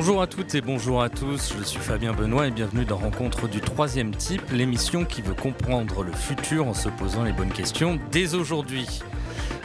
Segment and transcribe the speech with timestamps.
[0.00, 3.48] Bonjour à toutes et bonjour à tous, je suis Fabien Benoît et bienvenue dans Rencontre
[3.48, 7.98] du troisième type, l'émission qui veut comprendre le futur en se posant les bonnes questions
[8.12, 9.00] dès aujourd'hui.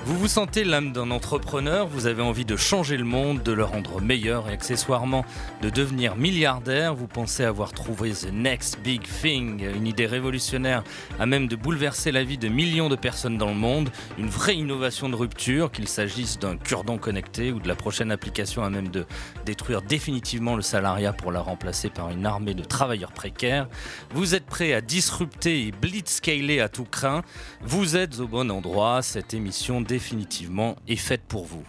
[0.05, 3.63] Vous vous sentez l'âme d'un entrepreneur, vous avez envie de changer le monde, de le
[3.63, 5.23] rendre meilleur et accessoirement
[5.61, 10.83] de devenir milliardaire, vous pensez avoir trouvé the next big thing, une idée révolutionnaire
[11.19, 14.57] à même de bouleverser la vie de millions de personnes dans le monde, une vraie
[14.57, 18.89] innovation de rupture, qu'il s'agisse d'un cure-dent connecté ou de la prochaine application à même
[18.89, 19.05] de
[19.45, 23.69] détruire définitivement le salariat pour la remplacer par une armée de travailleurs précaires.
[24.13, 27.21] Vous êtes prêt à disrupter et blitzscaler à tout craint,
[27.61, 31.63] vous êtes au bon endroit, cette émission définitivement est faite pour vous.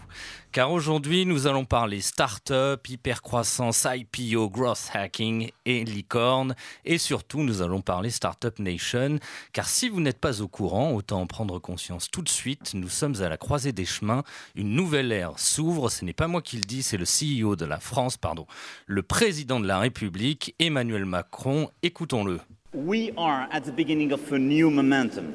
[0.51, 6.55] Car aujourd'hui, nous allons parler start-up, hypercroissance, IPO, growth hacking et licorne.
[6.87, 9.19] Et surtout, nous allons parler Startup Nation.
[9.53, 12.73] Car si vous n'êtes pas au courant, autant en prendre conscience tout de suite.
[12.73, 14.23] Nous sommes à la croisée des chemins.
[14.55, 15.91] Une nouvelle ère s'ouvre.
[15.91, 18.47] Ce n'est pas moi qui le dis, c'est le CEO de la France, pardon,
[18.87, 21.69] le président de la République, Emmanuel Macron.
[21.83, 22.41] Écoutons-le.
[22.73, 25.35] We are at the beginning of a new momentum.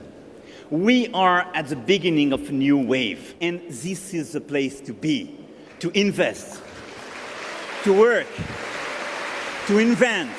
[0.72, 4.94] We are at the beginning of a new wave, and this is the place to
[4.94, 5.36] be,
[5.80, 6.62] to invest,
[7.86, 8.28] to work,
[9.66, 10.30] to invent,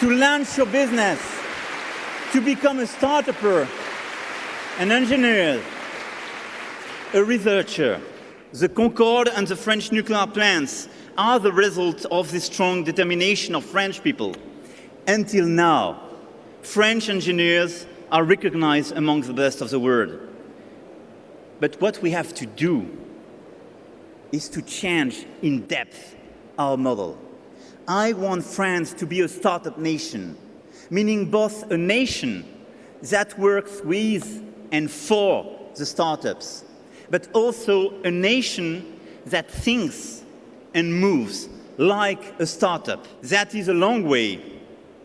[0.00, 1.18] to launch your business,
[2.32, 3.66] to become a startuper,
[4.78, 5.62] an engineer,
[7.14, 8.02] a researcher.
[8.52, 13.64] The Concorde and the French nuclear plants are the result of the strong determination of
[13.64, 14.34] French people.
[15.06, 16.02] Until now,
[16.60, 20.18] French engineers are recognized among the best of the world.
[21.60, 22.88] But what we have to do
[24.32, 26.16] is to change in depth
[26.58, 27.18] our model.
[27.86, 30.36] I want France to be a startup nation,
[30.90, 32.44] meaning both a nation
[33.02, 36.64] that works with and for the startups,
[37.10, 40.22] but also a nation that thinks
[40.74, 43.06] and moves like a startup.
[43.22, 44.40] That is a long way,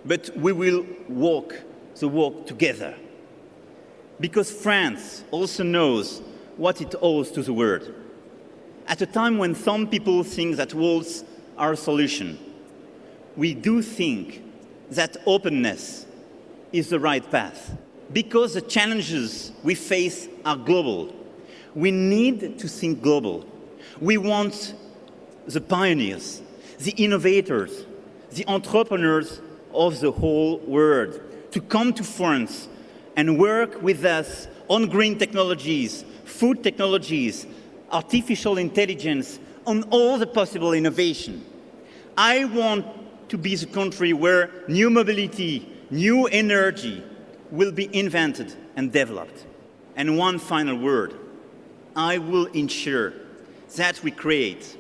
[0.05, 1.55] but we will walk
[1.99, 2.95] the work together.
[4.19, 6.21] Because France also knows
[6.57, 7.91] what it owes to the world.
[8.87, 11.23] At a time when some people think that walls
[11.57, 12.37] are a solution,
[13.35, 14.43] we do think
[14.91, 16.05] that openness
[16.71, 17.77] is the right path.
[18.13, 21.13] Because the challenges we face are global,
[21.73, 23.45] we need to think global.
[23.99, 24.75] We want
[25.47, 26.41] the pioneers,
[26.79, 27.85] the innovators,
[28.31, 29.41] the entrepreneurs
[29.73, 31.19] of the whole world
[31.55, 32.67] to come to France
[33.15, 37.47] and work with us on green technologies, food technologies,
[37.93, 41.45] artificial intelligence, on all the possible innovation.
[42.17, 42.85] I want
[43.29, 47.01] to be the country where new mobility, new energy
[47.51, 49.45] will be invented and developed.
[49.95, 51.13] And one final word
[51.95, 53.13] I will ensure
[53.77, 54.77] that we create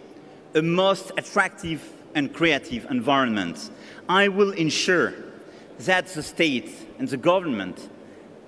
[0.53, 1.81] a most attractive
[2.15, 3.69] and creative environment.
[4.09, 5.13] I will ensure
[5.79, 7.89] that the state and the government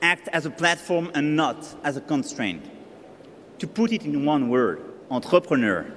[0.02, 2.64] act as a platform and not as a constraint.
[3.60, 5.92] To put it in one word, entrepreneur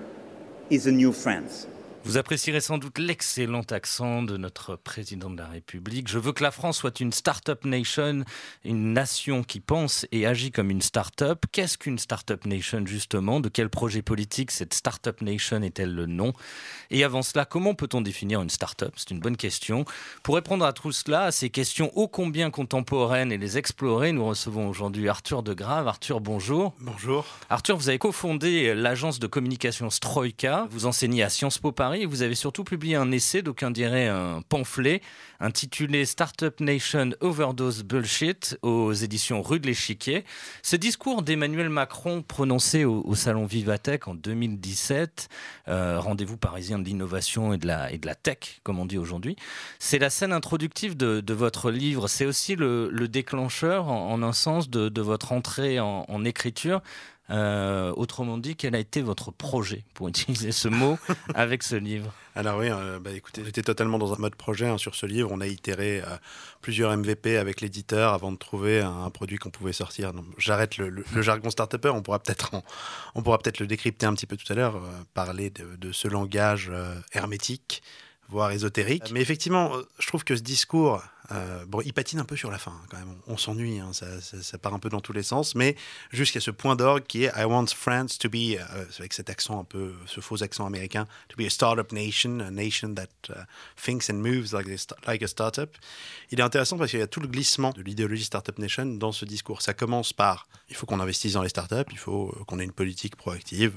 [0.70, 1.66] is a new France.
[2.02, 6.08] Vous apprécierez sans doute l'excellent accent de notre président de la République.
[6.08, 8.24] Je veux que la France soit une start-up nation,
[8.64, 11.44] une nation qui pense et agit comme une start-up.
[11.52, 13.38] Qu'est-ce qu'une start-up nation justement?
[13.38, 16.32] De quel projet politique cette start-up nation est-elle le nom?
[16.90, 18.94] Et avant cela, comment peut-on définir une start-up?
[18.96, 19.84] C'est une bonne question.
[20.22, 24.24] Pour répondre à tout cela, à ces questions ô combien contemporaines et les explorer, nous
[24.24, 25.86] recevons aujourd'hui Arthur de Grave.
[25.86, 26.74] Arthur, bonjour.
[26.80, 27.26] Bonjour.
[27.50, 30.66] Arthur, vous avez cofondé l'agence de communication Stroika.
[30.70, 34.42] Vous enseignez à Sciences Po Paris vous avez surtout publié un essai, d'aucuns diraient un
[34.48, 35.00] pamphlet,
[35.40, 40.24] intitulé Startup Nation Overdose Bullshit aux éditions Rue de l'Échiquier.
[40.62, 45.28] Ce discours d'Emmanuel Macron prononcé au, Salon Vivatech en 2017,
[45.68, 49.36] euh, rendez-vous parisien de l'innovation et de la tech, comme on dit aujourd'hui,
[49.78, 52.08] c'est la scène introductive de, votre livre.
[52.08, 56.82] C'est aussi le, déclencheur, en, un sens, de, votre entrée en écriture.
[57.30, 60.98] Euh, autrement dit, quel a été votre projet, pour utiliser ce mot,
[61.34, 62.12] avec ce livre?
[62.34, 65.30] Alors oui, euh, bah, écoutez, j'étais totalement dans un mode projet hein, sur ce livre.
[65.32, 66.16] On a itéré euh,
[66.60, 70.12] plusieurs MVP avec l'éditeur avant de trouver un, produit qu'on pouvait sortir.
[70.38, 72.50] J'arrête le, jargon start on pourra peut-être
[73.14, 74.80] on pourra peut-être le décrypter un petit peu tout à l'heure,
[75.14, 76.72] parler de, de, ce langage
[77.12, 77.82] hermétique
[78.28, 79.10] voire ésotérique.
[79.12, 82.58] Mais effectivement, je trouve que ce discours Euh, bon, il patine un peu sur la
[82.58, 83.14] fin, hein, quand même.
[83.26, 85.76] On, s'ennuie, hein, ça, part un peu dans tous les sens, mais
[86.12, 89.60] jusqu'à ce point d'orgue qui est I want France to be, euh, avec cet accent
[89.60, 93.44] un peu, ce faux accent américain, to be a startup nation, a nation that uh,
[93.76, 95.76] thinks and moves like a, like a startup.
[96.32, 99.12] Il est intéressant parce qu'il y a tout le glissement de l'idéologie Startup Nation dans
[99.12, 99.62] ce discours.
[99.62, 102.72] Ça commence par il faut qu'on investisse dans les startups, il faut qu'on ait une
[102.72, 103.72] politique proactive,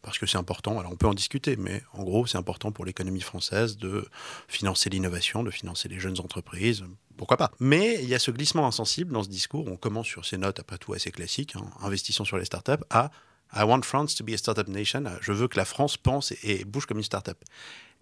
[0.00, 0.78] parce que c'est important.
[0.78, 4.08] Alors on peut en discuter, mais en gros, c'est important pour l'économie française de
[4.48, 6.84] financer l'innovation, de financer les jeunes entreprises,
[7.20, 7.50] pourquoi pas.
[7.60, 9.66] Mais il y a ce glissement insensible dans ce discours.
[9.68, 13.10] On commence sur ces notes, après tout, assez classiques, hein, investissons sur les startups, à
[13.54, 15.04] I want France to be a startup nation.
[15.20, 17.36] Je veux que la France pense et, bouge comme une startup.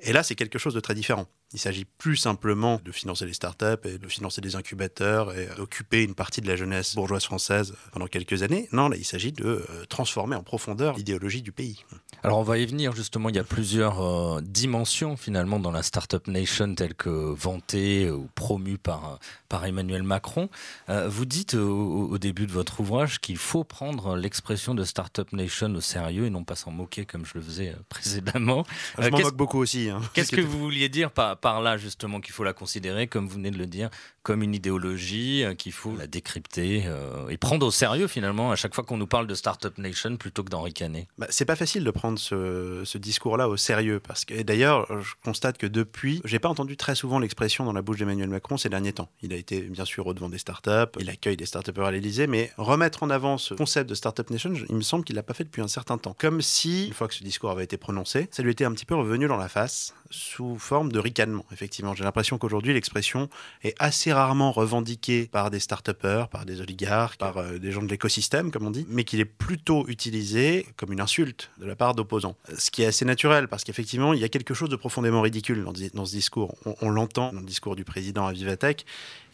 [0.00, 1.26] Et là, c'est quelque chose de très différent.
[1.54, 6.04] Il s'agit plus simplement de financer les startups et de financer des incubateurs et d'occuper
[6.04, 8.68] une partie de la jeunesse bourgeoise française pendant quelques années.
[8.70, 11.86] Non, là, il s'agit de euh, transformer en profondeur l'idéologie du pays.
[12.22, 13.30] Alors, on va y venir justement.
[13.30, 18.28] Il y a plusieurs euh, dimensions finalement dans la Startup Nation telle que vantée ou
[18.34, 19.18] promue par,
[19.48, 20.50] par Emmanuel Macron.
[20.90, 25.74] Euh, vous dites au, début de votre ouvrage qu'il faut prendre l'expression de Startup Nation
[25.74, 28.66] au sérieux et non pas s'en moquer comme je le faisais précédemment.
[28.98, 29.87] Je m'en moque beaucoup aussi.
[29.90, 30.00] Hein.
[30.14, 33.34] Qu'est-ce que vous vouliez dire par par là justement qu'il faut la considérer, comme vous
[33.34, 33.90] venez de le dire,
[34.22, 38.56] comme une idéologie, euh, qu'il faut la décrypter euh, et prendre au sérieux finalement à
[38.56, 41.08] chaque fois qu'on nous parle de Startup Nation plutôt que d'en ricaner?
[41.18, 45.56] Bah, C'est pas facile de prendre ce, discours-là au sérieux parce que d'ailleurs je constate
[45.56, 48.92] que depuis, j'ai pas entendu très souvent l'expression dans la bouche d'Emmanuel Macron ces derniers
[48.92, 49.08] temps.
[49.22, 52.26] Il a été bien sûr au devant des startups, il accueille des startupers à l'Elysée,
[52.26, 55.34] mais remettre en avant ce concept de Startup Nation, il me semble qu'il l'a pas
[55.34, 56.14] fait depuis un certain temps.
[56.18, 58.86] Comme si, une fois que ce discours avait été prononcé, ça lui était un petit
[58.86, 59.77] peu revenu dans la face
[60.10, 61.94] sous forme de ricanement effectivement.
[61.94, 63.28] J'ai l'impression qu'aujourd'hui, l'expression
[63.62, 65.92] est assez rarement revendiquée par des start
[66.30, 69.24] par des oligarques, par euh, des gens de l'écosystème, comme on dit, mais qu'il est
[69.24, 72.36] plutôt utilisé comme une insulte de la part d'opposants.
[72.56, 75.64] Ce qui est assez naturel, parce qu'effectivement, il y a quelque chose de profondément ridicule
[75.64, 76.56] dans, ce discours.
[76.80, 78.84] On, l'entend dans le discours du président à Vivatech.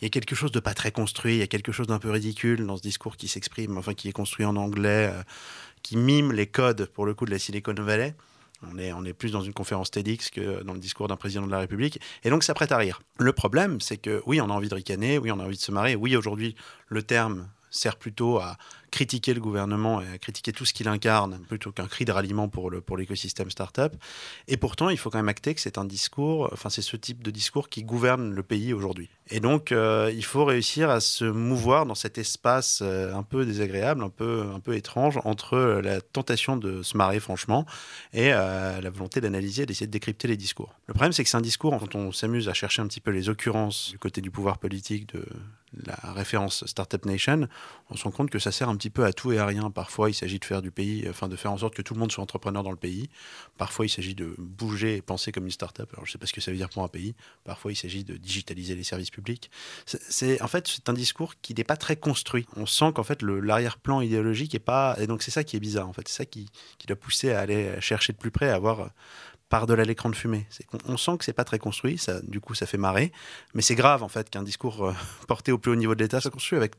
[0.00, 1.98] Il y a quelque chose de pas très construit, il y a quelque chose d'un
[1.98, 5.22] peu ridicule dans ce discours qui s'exprime, enfin qui est construit en anglais, euh,
[5.82, 8.14] qui mime les codes, pour le coup, de la Silicon Valley.
[8.62, 11.58] On est, plus dans une conférence TEDx que dans le discours d'un président de la
[11.58, 12.00] République.
[12.22, 13.02] Et donc, ça prête à rire.
[13.18, 15.62] Le problème, c'est que oui, on a envie de ricaner, oui, on a envie de
[15.62, 15.96] se marrer.
[15.96, 16.54] Oui, aujourd'hui,
[16.88, 18.56] le terme sert plutôt à
[18.94, 22.48] critiquer le gouvernement et à critiquer tout ce qu'il incarne plutôt qu'un cri de ralliement
[22.48, 23.92] pour, le, pour l'écosystème startup.
[24.46, 27.24] Et pourtant, il faut quand même acter que c'est un discours, enfin, c'est ce type
[27.24, 29.10] de discours qui gouverne le pays aujourd'hui.
[29.30, 33.44] Et donc, euh, il faut réussir à se mouvoir dans cet espace euh, un peu
[33.44, 37.66] désagréable, un peu, un peu étrange, entre la tentation de se marrer franchement
[38.12, 40.72] et euh, la volonté d'analyser, d'essayer de décrypter les discours.
[40.86, 43.10] Le problème, c'est que c'est un discours, quand on s'amuse à chercher un petit peu
[43.10, 45.24] les occurrences du côté du pouvoir politique de
[45.86, 47.48] la référence Startup Nation,
[47.90, 49.70] on se rend compte que ça sert un petit peu à tout et à rien.
[49.70, 52.00] Parfois, il s'agit de faire du pays, enfin de faire en sorte que tout le
[52.00, 53.08] monde soit entrepreneur dans le pays.
[53.56, 55.90] Parfois, il s'agit de bouger et penser comme une start-up.
[55.92, 57.14] Alors, je sais pas ce que ça veut dire pour un pays.
[57.44, 59.50] Parfois, il s'agit de digitaliser les services publics.
[59.86, 62.46] C'est en fait c'est un discours qui n'est pas très construit.
[62.56, 65.88] On sent qu'en fait l'arrière-plan idéologique est pas et donc c'est ça qui est bizarre.
[65.88, 66.48] En fait, c'est ça qui,
[66.78, 68.90] qui doit pousser à aller chercher de plus près, à voir
[69.48, 70.46] par-delà l'écran de fumée.
[70.88, 73.12] On, sent que c'est pas très construit, ça, du coup ça fait marrer,
[73.54, 74.92] mais c'est grave en fait qu'un discours euh,
[75.28, 76.72] porté au plus haut niveau de l'État soit construit avec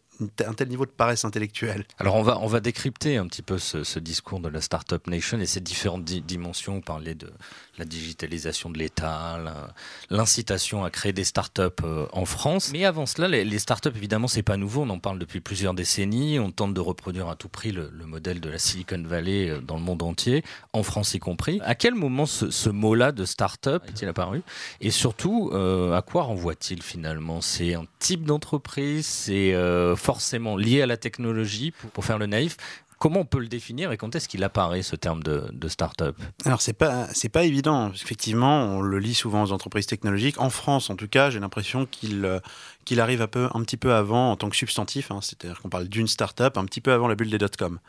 [0.45, 1.85] un tel niveau de paresse intellectuelle.
[2.00, 5.39] Alors on va, on va décrypter un petit peu ce, discours de la Startup Nation
[5.39, 6.77] et ses différentes dimensions.
[6.77, 7.31] On parlait de
[7.77, 9.39] la digitalisation de l'État,
[10.09, 12.71] l'incitation à créer des startups euh, en France.
[12.71, 14.83] Mais avant cela, les, les startups, évidemment, c'est pas nouveau.
[14.83, 16.39] On en parle depuis plusieurs décennies.
[16.39, 19.75] On tente de reproduire à tout prix le, modèle de la Silicon Valley euh, dans
[19.75, 20.43] le monde entier,
[20.74, 21.60] en France y compris.
[21.63, 24.41] À quel moment ce, mot-là de startup est-il apparu?
[24.81, 27.41] Et surtout, euh, à quoi renvoie-t-il finalement?
[27.41, 29.05] C'est un type d'entreprise?
[29.05, 29.53] C'est
[30.05, 32.57] forcément lié à la technologie, pour, faire le naïf.
[33.00, 36.15] Comment on peut le définir et quand est-ce qu'il apparaît ce terme de, de start-up?
[36.45, 37.91] Alors c'est pas pas évident.
[37.91, 40.39] Effectivement, on le lit souvent aux entreprises technologiques.
[40.39, 42.39] En France, en tout cas, j'ai l'impression qu'il euh,
[42.97, 45.12] arrive un peu petit peu avant en tant que substantif.
[45.12, 45.19] Hein.
[45.21, 47.79] C'est-à-dire qu'on parle d'une start-up un petit peu avant la bulle des dot-com,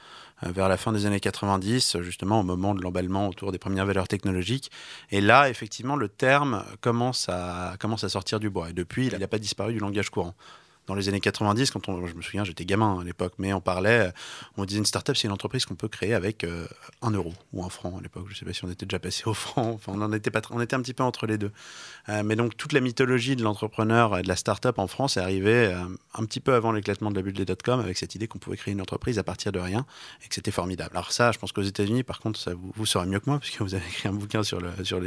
[0.42, 3.87] euh, vers la fin des années 90, justement au moment de l'emballement autour des premières
[3.87, 4.70] valeurs technologiques.
[5.11, 8.70] Et là, effectivement, le terme commence à commence à sortir du bois.
[8.70, 10.35] Et depuis, il n'a pas disparu du langage courant
[10.87, 14.12] dans les années 90, quand je me souviens, j'étais gamin à l'époque, mais on parlait,
[14.57, 16.66] on disait une startup, c'est une entreprise qu'on peut créer avec euh,
[17.02, 18.25] un euro ou un franc à l'époque.
[18.28, 19.73] Je ne sais pas si on était déjà passé au franc.
[19.73, 21.50] Enfin, on en était pas, on était un petit peu entre les deux.
[22.09, 25.21] Euh, mais donc toute la mythologie de l'entrepreneur et de la startup en France est
[25.21, 28.28] arrivée euh, un petit peu avant l'éclatement de la bulle des dot-com avec cette idée
[28.28, 29.87] qu'on pouvait créer une entreprise à partir de rien
[30.25, 30.97] et que c'était formidable.
[30.97, 33.40] Alors ça, je pense qu'aux États-Unis, par contre, ça vous, vous saurez mieux que moi
[33.40, 34.61] puisque vous avez écrit un bouquin sur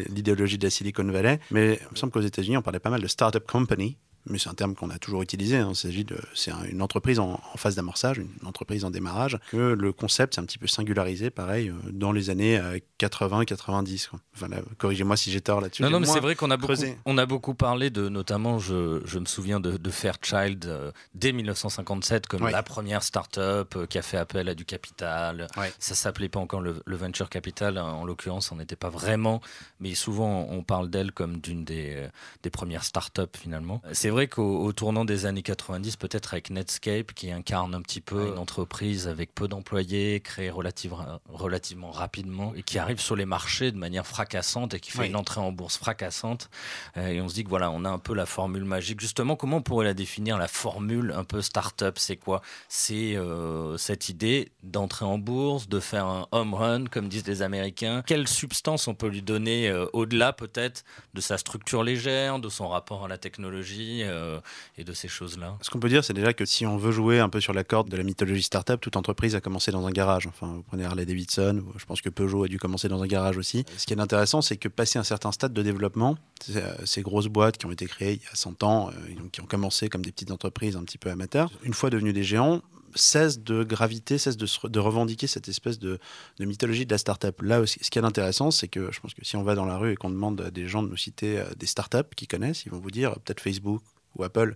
[0.10, 1.40] l'idéologie de la Silicon Valley.
[1.52, 4.50] Mais il me semble qu'aux États-Unis, on parlait pas mal de startup company mais c'est
[4.50, 5.58] un terme qu'on a toujours utilisé.
[5.58, 5.74] Hein.
[5.74, 9.38] S'agit de, c'est une entreprise en, phase d'amorçage, une entreprise en démarrage.
[9.52, 12.60] Que le concept s'est un petit peu singularisé, pareil, euh, dans les années
[13.00, 14.10] 80-90.
[14.36, 14.48] Enfin,
[14.78, 15.84] corrigez-moi si j'ai tort là-dessus.
[15.84, 16.74] Non, non, mais c'est vrai qu'on a beaucoup,
[17.06, 21.32] on a beaucoup parlé de, notamment, je, je me souviens de, de Fairchild euh, dès
[21.32, 25.48] 1957 comme la première start-up euh, qui a fait appel à du capital.
[25.80, 27.86] Ça s'appelait pas encore le, venture capital, hein.
[27.86, 29.42] en l'occurrence, on n'était pas vraiment,
[29.80, 32.08] mais souvent on parle d'elle comme d'une des,
[32.44, 33.82] des premières start-up finalement.
[33.94, 38.28] C'est vrai qu'au tournant des années 90, peut-être avec Netscape, qui incarne un petit peu
[38.30, 43.78] une entreprise avec peu d'employés, créée relativement rapidement, et qui arrive sur les marchés de
[43.78, 46.50] manière fracassante et qui fait une entrée en bourse fracassante.
[46.98, 49.00] Euh, et on se dit que voilà, on a un peu la formule magique.
[49.00, 51.96] Justement, comment on pourrait la définir, la formule un peu start-up?
[51.98, 52.42] C'est quoi?
[52.68, 57.42] C'est euh, cette idée d'entrer en bourse, de faire un home run, comme disent les
[57.42, 58.04] Américains.
[58.06, 62.68] Quelle substance on peut lui donner euh, au-delà peut-être de sa structure légère, de son
[62.68, 64.40] rapport à la technologie euh,
[64.78, 67.20] et de ces choses-là Ce qu'on peut dire, c'est déjà que si on veut jouer
[67.20, 69.92] un peu sur la corde de la mythologie startup, toute entreprise a commencé dans un
[69.92, 70.28] garage.
[70.28, 73.38] Enfin, vous prenez Harley Davidson, je pense que Peugeot a dû commencer dans un garage
[73.38, 73.66] aussi.
[73.78, 76.18] Ce qui est intéressant, c'est que passer un certain stade de développement,
[76.56, 79.42] euh, ces grosses boîtes qui ont été créées il y a 100 ans, euh, qui
[79.42, 82.62] ont commencé comme des petites entreprises un petit peu amateurs, une fois devenues des géants,
[82.96, 86.00] cessent de graviter, cessent de, revendiquer cette espèce de,
[86.40, 87.42] mythologie de la startup.
[87.42, 89.78] Là, ce qui est intéressant, c'est que je pense que si on va dans la
[89.78, 92.72] rue et qu'on demande à des gens de nous citer des startups qu'ils connaissent, ils
[92.72, 93.82] vont vous dire peut-être Facebook
[94.16, 94.56] ou Apple,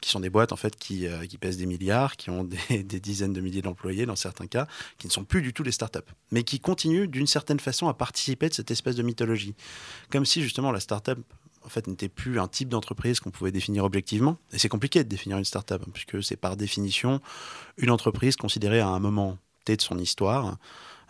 [0.00, 3.00] qui sont des boîtes en fait qui, euh, pèsent des milliards, qui ont des, des
[3.00, 4.66] dizaines de milliers d'employés dans certains cas,
[4.98, 6.00] qui ne sont plus du tout des startups,
[6.30, 9.54] mais qui continuent d'une certaine façon à participer de cette espèce de mythologie.
[10.10, 11.18] Comme si justement la startup
[11.64, 14.36] en fait n'était plus un type d'entreprise qu'on pouvait définir objectivement.
[14.52, 17.20] Et c'est compliqué de définir une startup, hein, puisque c'est par définition
[17.78, 20.58] une entreprise considérée à un moment T de son histoire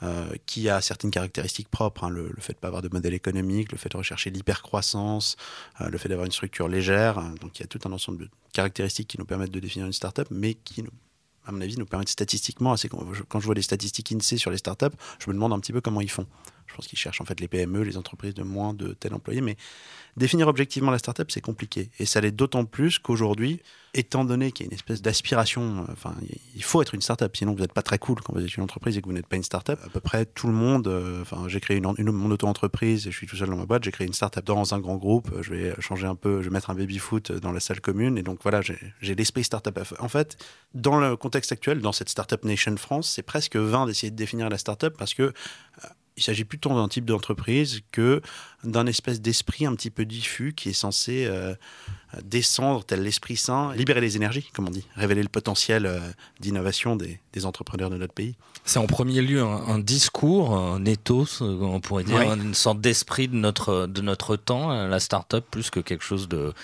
[0.03, 3.15] euh, qui a certaines caractéristiques propres, hein, le, fait de ne pas avoir de modèle
[3.15, 5.37] économique, le fait de rechercher l'hypercroissance,
[5.81, 7.19] euh, le fait d'avoir une structure légère.
[7.19, 7.35] Hein.
[7.41, 9.93] donc il y a tout un ensemble de caractéristiques qui nous permettent de définir une
[9.93, 10.85] startup, mais qui,
[11.47, 14.59] à mon avis, nous permettent statistiquement, assez, quand je vois les statistiques INSEE sur les
[14.59, 16.27] startups, je me demande un petit peu comment ils font.
[16.67, 19.41] Je pense qu'ils cherchent en fait les PME, les entreprises de moins de tel employé,
[19.41, 19.57] mais
[20.17, 21.91] définir objectivement la startup, c'est compliqué.
[21.99, 23.61] Et ça l'est d'autant plus qu'aujourd'hui,
[23.95, 26.15] étant donné qu'il y a une espèce d'aspiration, enfin,
[26.57, 28.63] il faut être une startup, sinon vous n'êtes pas très cool quand vous êtes une
[28.65, 29.79] entreprise et que vous n'êtes pas une startup.
[29.85, 33.27] À peu près tout le monde, euh, enfin, j'ai créé une, mon auto-entreprise je suis
[33.27, 35.75] tout seul dans ma boîte, j'ai créé une startup dans un grand groupe, je vais
[35.81, 38.61] changer un peu, je vais mettre un baby-foot dans la salle commune et donc voilà,
[38.63, 39.79] j'ai l'esprit startup.
[39.99, 40.37] En fait,
[40.75, 44.49] dans le contexte actuel, dans cette Startup Nation France, c'est presque vain d'essayer de définir
[44.49, 45.33] la startup parce que euh,
[46.17, 48.21] il s'agit plutôt d'un type d'entreprise que
[48.65, 51.27] d'un espèce d'esprit un petit peu diffus qui est censé
[52.17, 55.99] euh, descendre tel l'Esprit Saint, libérer les énergies, comme on dit, révéler le potentiel euh,
[56.41, 58.37] d'innovation des, entrepreneurs de notre pays.
[58.65, 63.35] C'est en premier lieu un, discours, un ethos, on pourrait dire, une sorte d'esprit de
[63.35, 66.55] notre, de notre temps, euh, la start-up, plus que quelque chose de,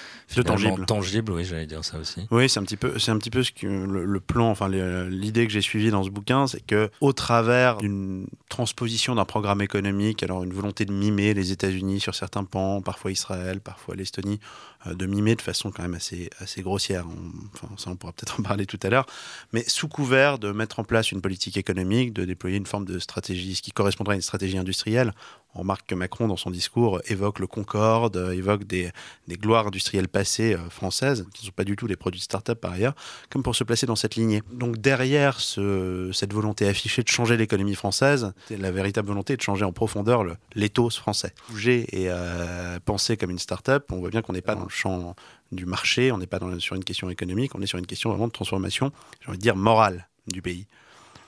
[0.45, 0.87] tangible.
[0.87, 1.33] tangible.
[1.33, 2.26] Oui, j'allais dire ça aussi.
[2.30, 5.47] Oui, c'est un petit peu, c'est un petit peu ce que le, plan, enfin l'idée
[5.47, 10.23] que j'ai suivie dans ce bouquin, c'est que au travers d'une transposition d'un programme économique,
[10.23, 14.38] alors une volonté de mimer les États-Unis sur certains pans, parfois Israël, parfois l'Estonie,
[14.87, 17.06] euh, de mimer de façon quand même assez, assez grossière.
[17.54, 19.06] enfin, ça, on pourra peut-être en parler tout à l'heure.
[19.52, 22.99] Mais sous couvert de mettre en place une politique économique, de déployer une forme de
[22.99, 25.12] stratégie, ce qui correspondrait à une stratégie industrielle,
[25.54, 28.92] on remarque que Macron, dans son discours, évoque le Concorde, euh, évoque des,
[29.28, 32.61] gloires industrielles passées euh, françaises, qui ne sont pas du tout des produits de start-up
[32.61, 32.95] par ailleurs,
[33.30, 34.42] comme pour se placer dans cette lignée.
[34.52, 39.73] Donc derrière cette volonté affichée de changer l'économie française, la véritable volonté de changer en
[39.73, 41.35] profondeur l'éthos français.
[41.49, 44.71] Bouger et euh, penser comme une start-up, on voit bien qu'on n'est pas dans le
[44.71, 45.16] champ
[45.50, 48.28] du marché, on n'est pas sur une question économique, on est sur une question vraiment
[48.28, 50.66] de transformation, j'ai envie de dire, morale du pays.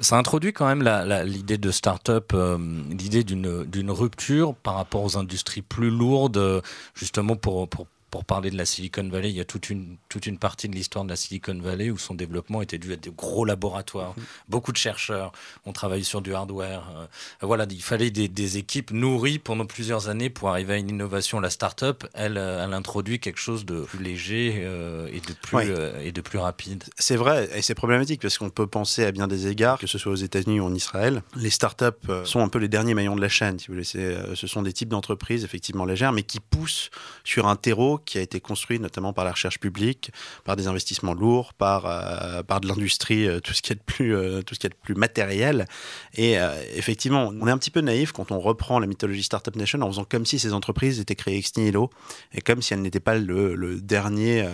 [0.03, 0.83] Ça introduit quand même
[1.25, 2.59] l'idée de start-up, euh,
[2.91, 6.61] l'idée d'une rupture par rapport aux industries plus lourdes, euh,
[6.95, 10.27] justement pour, pour pour parler de la Silicon Valley, il y a toute une, toute
[10.27, 13.11] une partie de l'histoire de la Silicon Valley où son développement était dû à des
[13.11, 14.13] gros laboratoires.
[14.19, 14.25] Mhm.
[14.51, 15.33] Beaucoup de chercheurs
[15.65, 16.85] ont travaillé sur du hardware.
[16.95, 17.07] Euh,
[17.41, 21.41] voilà, il fallait des, équipes nourries pendant plusieurs années pour arriver à une innovation.
[21.41, 25.73] La start-up, elle, euh, elle introduit quelque chose de plus léger euh, et, de plus,
[26.05, 26.85] et de plus rapide.
[26.99, 29.97] C'est vrai, et c'est problématique parce qu'on peut penser à bien des égards, que ce
[29.97, 31.23] soit aux États-Unis ou en Israël.
[31.35, 33.85] Les start-up sont un peu les derniers maillons de la chaîne, si vous voulez.
[33.85, 36.91] Ce sont des types d'entreprises effectivement légères, mais qui poussent
[37.25, 40.13] sur un terreau qui a été construit notamment par la recherche publique,
[40.45, 43.81] par des investissements lourds, par, euh, par de l'industrie, euh, tout ce qui est de
[43.81, 45.67] plus, euh, tout ce qui est plus matériel.
[46.15, 46.37] Et
[46.75, 49.89] effectivement, on est un petit peu naïf quand on reprend la mythologie Startup Nation en
[49.89, 51.91] faisant comme si ces entreprises étaient créées ex nihilo
[52.33, 54.47] et comme si elles n'étaient pas le, dernier,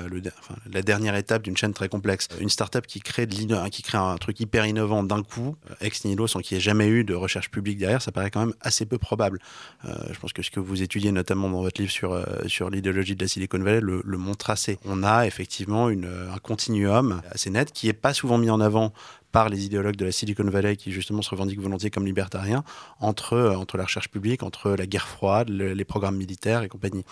[0.70, 2.28] la dernière étape d'une chaîne très complexe.
[2.40, 6.40] Une startup qui crée, qui crée un truc hyper innovant d'un coup, ex nihilo, sans
[6.40, 8.98] qu'il y ait jamais eu de recherche publique derrière, ça paraît quand même assez peu
[8.98, 9.40] probable.
[9.84, 13.24] je pense que ce que vous étudiez notamment dans votre livre sur, sur l'idéologie de
[13.24, 14.80] la Silicon Valley le, le m'ont tracé.
[14.84, 18.92] On a effectivement une, un continuum assez net qui est pas souvent mis en avant
[19.30, 22.64] par les idéologues de la Silicon Valley qui justement se revendiquent volontiers comme libertariens
[22.98, 26.68] entre, euh, entre la recherche publique, entre la guerre froide, le, les programmes militaires et
[26.68, 27.04] compagnie.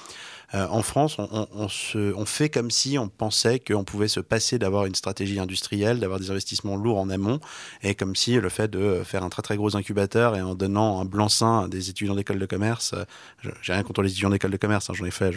[0.55, 4.95] Euh, en France, on, fait comme si on pensait qu'on pouvait se passer d'avoir une
[4.95, 7.41] stratégie industrielle, d'avoir des investissements lourds en amont,
[7.83, 11.01] et comme si le fait de faire un très très gros incubateur et en donnant
[11.01, 14.51] un blanc-seing à des étudiants d'école de commerce, euh, j'ai rien contre les étudiants d'école
[14.51, 15.33] de commerce, hein, j'en ai fait,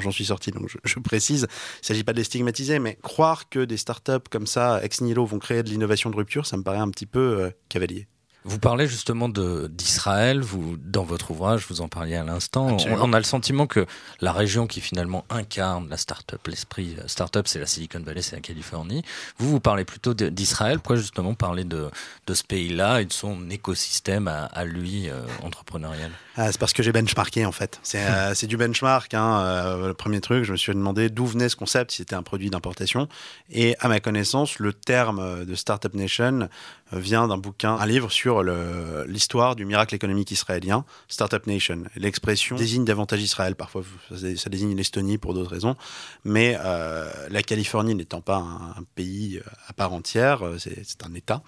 [0.00, 2.98] j'en suis sorti, donc je, je précise, il ne s'agit pas de les stigmatiser, mais
[3.02, 6.56] croire que des startups comme ça, ex nihilo, vont créer de l'innovation de rupture, ça
[6.56, 8.06] me paraît un petit peu euh, cavalier.
[8.44, 12.76] Vous parlez justement d'Israël, vous dans votre ouvrage, vous en parliez à l'instant.
[12.88, 13.86] On, on, a le sentiment que
[14.20, 18.42] la région qui finalement incarne la start-up, l'esprit start-up, c'est la Silicon Valley, c'est la
[18.42, 19.04] Californie.
[19.38, 20.78] Vous, vous parlez plutôt d'Israël.
[20.78, 21.88] Pourquoi justement parler de,
[22.26, 26.10] de ce pays-là et de son écosystème à, à lui euh, entrepreneurial?
[26.36, 27.78] Ah, C'est parce que j'ai benchmarké en fait.
[27.82, 29.14] C'est euh, du benchmark.
[29.14, 29.40] Hein.
[29.40, 32.22] Euh, le premier truc, je me suis demandé d'où venait ce concept, si c'était un
[32.22, 33.08] produit d'importation.
[33.50, 36.48] Et à ma connaissance, le terme de Startup Nation
[36.92, 41.84] vient d'un bouquin, un livre sur l'histoire du miracle économique israélien, Startup Nation.
[41.96, 43.82] L'expression désigne davantage Israël, parfois
[44.14, 45.76] ça désigne l'Estonie pour d'autres raisons,
[46.24, 51.42] mais euh, la Californie n'étant pas un, un, pays à part entière, c'est un État.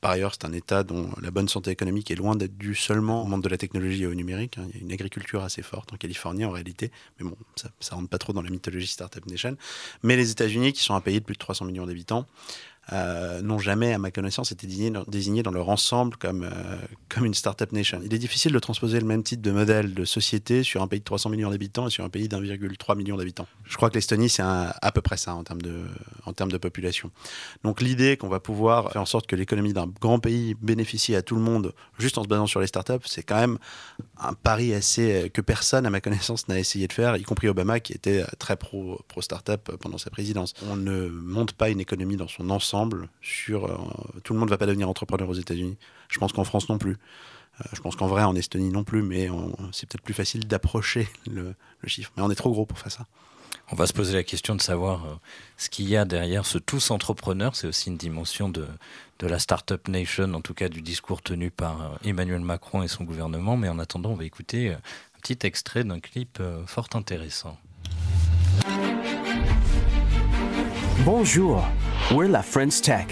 [0.00, 3.22] Par ailleurs, c'est un État dont la bonne santé économique est loin d'être due seulement
[3.22, 4.58] au monde de la technologie et au numérique.
[4.68, 7.96] Il y a une agriculture assez forte en Californie en réalité, mais bon, ça ne
[7.96, 9.56] rentre pas trop dans la mythologie Startup Nation.
[10.02, 12.26] Mais les États-Unis, qui sont un pays de plus de 300 millions d'habitants,
[12.92, 16.76] euh, n'ont jamais, à ma connaissance, été désignés, dans leur ensemble comme, euh,
[17.08, 18.00] comme une startup nation.
[18.04, 21.00] Il est difficile de transposer le même type de modèle de société sur un pays
[21.00, 23.46] de 300 millions d'habitants et sur un pays d'1,3 million d'habitants.
[23.64, 25.84] Je crois que l'Estonie, c'est à peu près ça en termes de,
[26.24, 27.10] en termes de population.
[27.62, 31.22] Donc l'idée qu'on va pouvoir faire en sorte que l'économie d'un grand pays bénéficie à
[31.22, 33.58] tout le monde juste en se basant sur les startups, c'est quand même
[34.18, 37.80] un pari assez que personne, à ma connaissance, n'a essayé de faire, y compris Obama
[37.80, 40.54] qui était très pro, pro startup pendant sa présidence.
[40.70, 42.77] On ne monte pas une économie dans son ensemble
[43.20, 43.76] sur euh,
[44.22, 45.76] tout le monde ne va pas devenir entrepreneur aux États-Unis.
[46.08, 46.96] Je pense qu'en France non plus.
[47.60, 49.28] Euh, je pense qu'en vrai en Estonie non plus, mais
[49.72, 51.54] c'est peut-être plus facile d'approcher le,
[51.86, 52.12] chiffre.
[52.16, 53.06] Mais on est trop gros pour faire ça.
[53.70, 55.14] On va se poser la question de savoir euh,
[55.58, 57.54] ce qu'il y a derrière ce tous entrepreneurs.
[57.54, 58.66] C'est aussi une dimension de,
[59.20, 63.56] la Startup Nation, en tout cas du discours tenu par Emmanuel Macron et son gouvernement.
[63.56, 67.58] Mais en attendant, on va écouter un petit extrait d'un clip fort intéressant.
[71.04, 71.64] Bonjour,
[72.12, 73.08] we're La French Tech.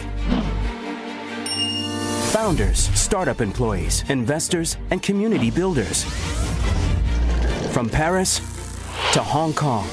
[2.32, 6.02] Founders, startup employees, investors, and community builders.
[7.72, 8.38] From Paris
[9.12, 9.86] to Hong Kong.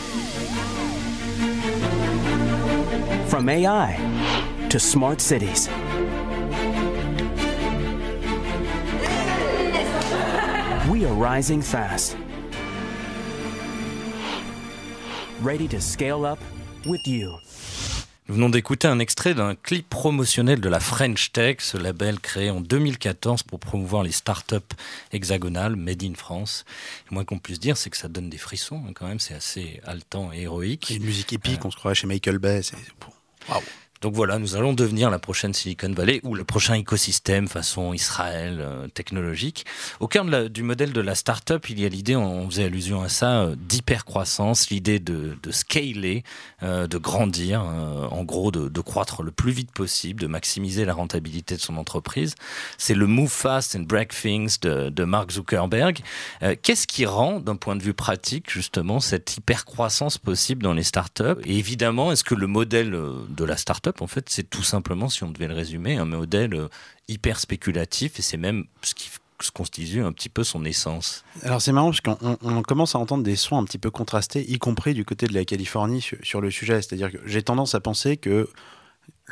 [3.27, 5.69] From AI to smart cities.
[10.89, 12.17] We are rising fast.
[15.41, 16.39] Ready to scale up
[16.85, 17.37] with you.
[18.29, 22.49] Nous venons d'écouter un extrait d'un clip promotionnel de la French Tech, ce label créé
[22.49, 24.55] en 2014 pour promouvoir les startups
[25.11, 26.63] hexagonales made in France.
[27.09, 29.33] Le moins qu'on puisse dire, c'est que ça donne des frissons, hein, quand même, c'est
[29.33, 30.89] assez haletant et héroïque.
[30.91, 31.67] Et une musique épique, euh...
[31.67, 32.77] on se croirait chez Michael Bay, c'est...
[33.49, 33.61] Waouh
[34.03, 38.57] donc voilà, nous allons devenir la prochaine Silicon Valley ou le prochain écosystème façon Israël
[38.59, 39.65] euh, technologique.
[40.01, 42.65] Au cœur de la, du modèle de la start-up, il y a l'idée, on faisait
[42.65, 46.25] allusion à ça, euh, d'hypercroissance, l'idée de, de scaler,
[46.63, 50.83] euh, de grandir, euh, en gros de, de, croître le plus vite possible, de maximiser
[50.83, 52.35] la rentabilité de son entreprise.
[52.77, 55.99] C'est le Move Fast and Break Things de, de Mark Zuckerberg.
[56.41, 60.83] Euh, Qu'est-ce qui rend, d'un point de vue pratique, justement, cette hypercroissance possible dans les
[60.83, 61.39] start-up?
[61.45, 65.23] Et évidemment, est-ce que le modèle de la start-up en fait, c'est tout simplement, si
[65.23, 66.67] on devait le résumer, un modèle euh,
[67.07, 69.09] hyper spéculatif et c'est même ce qui
[69.41, 71.23] se constitue un petit peu son essence.
[71.43, 74.49] Alors c'est marrant parce qu'on on commence à entendre des sons un petit peu contrastés,
[74.49, 76.81] y compris du côté de la Californie sur le sujet.
[76.81, 78.49] C'est-à-dire que j'ai tendance à penser que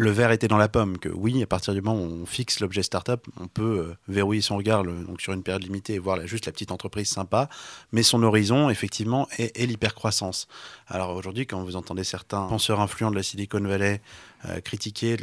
[0.02, 2.60] le verre était dans la pomme, que oui, à partir du moment où on fixe
[2.60, 4.84] l'objet startup, on peut euh, verrouiller son regard
[5.20, 7.50] sur une période limitée et voir juste la petite entreprise sympa,
[7.92, 10.48] mais son horizon, effectivement, est, est l'hypercroissance.
[10.88, 14.02] Alors aujourd'hui, quand vous entendez certains penseurs influents de la Silicon Valley
[14.46, 15.18] euh, critiquer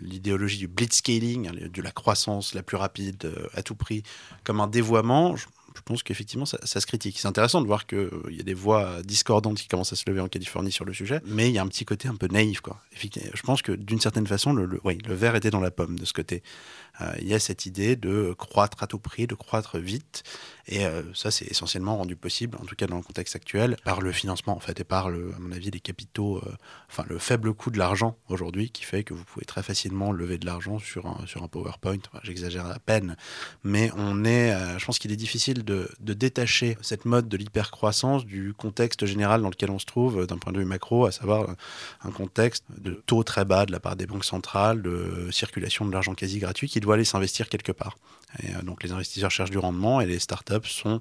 [0.00, 4.02] l'idéologie du blitzscaling, hein, de la croissance la plus rapide euh, à tout prix,
[4.44, 5.44] comme un dévoiement, je,
[5.78, 7.18] je pense qu'effectivement, ça, se critique.
[7.18, 10.04] C'est intéressant de voir qu'il euh, y a des voix discordantes qui commencent à se
[10.08, 12.26] lever en Californie sur le sujet, mais il y a un petit côté un peu
[12.26, 12.60] naïf.
[12.92, 16.12] Je pense que d'une certaine façon, le, le verre était dans la pomme de ce
[16.12, 16.42] côté.
[17.00, 20.22] Euh, il y a cette idée de croître à tout prix, de croître vite,
[20.66, 24.00] et euh, ça, c'est essentiellement rendu possible, en tout cas dans le contexte actuel, par
[24.00, 26.56] le financement, en fait, et par, le, à mon avis, les capitaux, euh,
[26.90, 30.38] enfin, le faible coût de l'argent aujourd'hui, qui fait que vous pouvez très facilement lever
[30.38, 31.98] de l'argent sur un, sur un PowerPoint.
[32.22, 33.16] J'exagère à peine,
[33.64, 38.26] mais on est, je pense qu'il est difficile de, de détacher cette mode de l'hypercroissance
[38.26, 41.54] du contexte général dans lequel on se trouve d'un point de vue macro, à savoir
[42.02, 45.92] un contexte de taux très bas de la part des banques centrales, de circulation de
[45.92, 47.96] l'argent quasi gratuit qui doit aller s'investir quelque part.
[48.42, 51.00] Et donc les investisseurs cherchent du rendement et les startups sont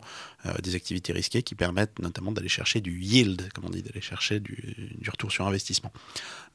[0.63, 4.39] des activités risquées qui permettent notamment d'aller chercher du yield, comme on dit, d'aller chercher
[4.39, 5.91] du, retour sur investissement.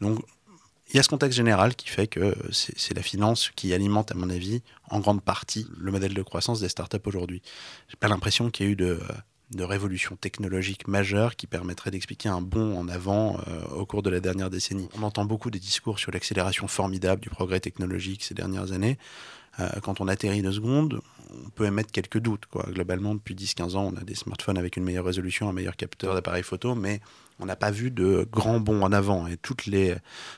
[0.00, 0.24] Donc
[0.88, 4.14] il y a ce contexte général qui fait que c'est la finance qui alimente, à
[4.14, 7.42] mon avis, en grande partie le modèle de croissance des startups aujourd'hui.
[7.88, 8.98] J'ai pas l'impression qu'il y a eu de,
[9.54, 14.10] de, révolution technologique majeure qui permettrait d'expliquer un bond en avant euh, au cours de
[14.10, 14.88] la dernière décennie.
[14.98, 18.98] On entend beaucoup des discours sur l'accélération formidable du progrès technologique ces dernières années.
[19.60, 22.44] Euh, quand on atterrit deux secondes, on peut émettre quelques doutes.
[22.68, 26.14] Globalement, depuis 10-15 ans, on a des smartphones avec une meilleure résolution, un meilleur capteur
[26.14, 27.00] d'appareil photo, mais
[27.38, 29.26] on n'a pas vu de grands bonds en avant.
[29.26, 29.94] Et toutes les,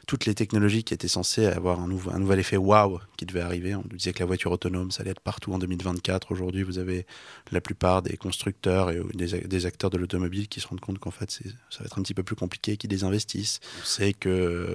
[0.06, 3.84] toutes les technologies qui étaient censées avoir un, nouvel effet wow qui devait arriver, on
[3.92, 6.32] disait que la voiture autonome, ça allait être partout en 2024.
[6.32, 7.06] Aujourd'hui, vous avez
[7.52, 11.10] la plupart des constructeurs et des, des acteurs de l'automobile qui se rendent compte qu'en
[11.10, 13.60] fait, ça va être un petit peu plus compliqué, qui désinvestissent.
[13.82, 14.74] On sait que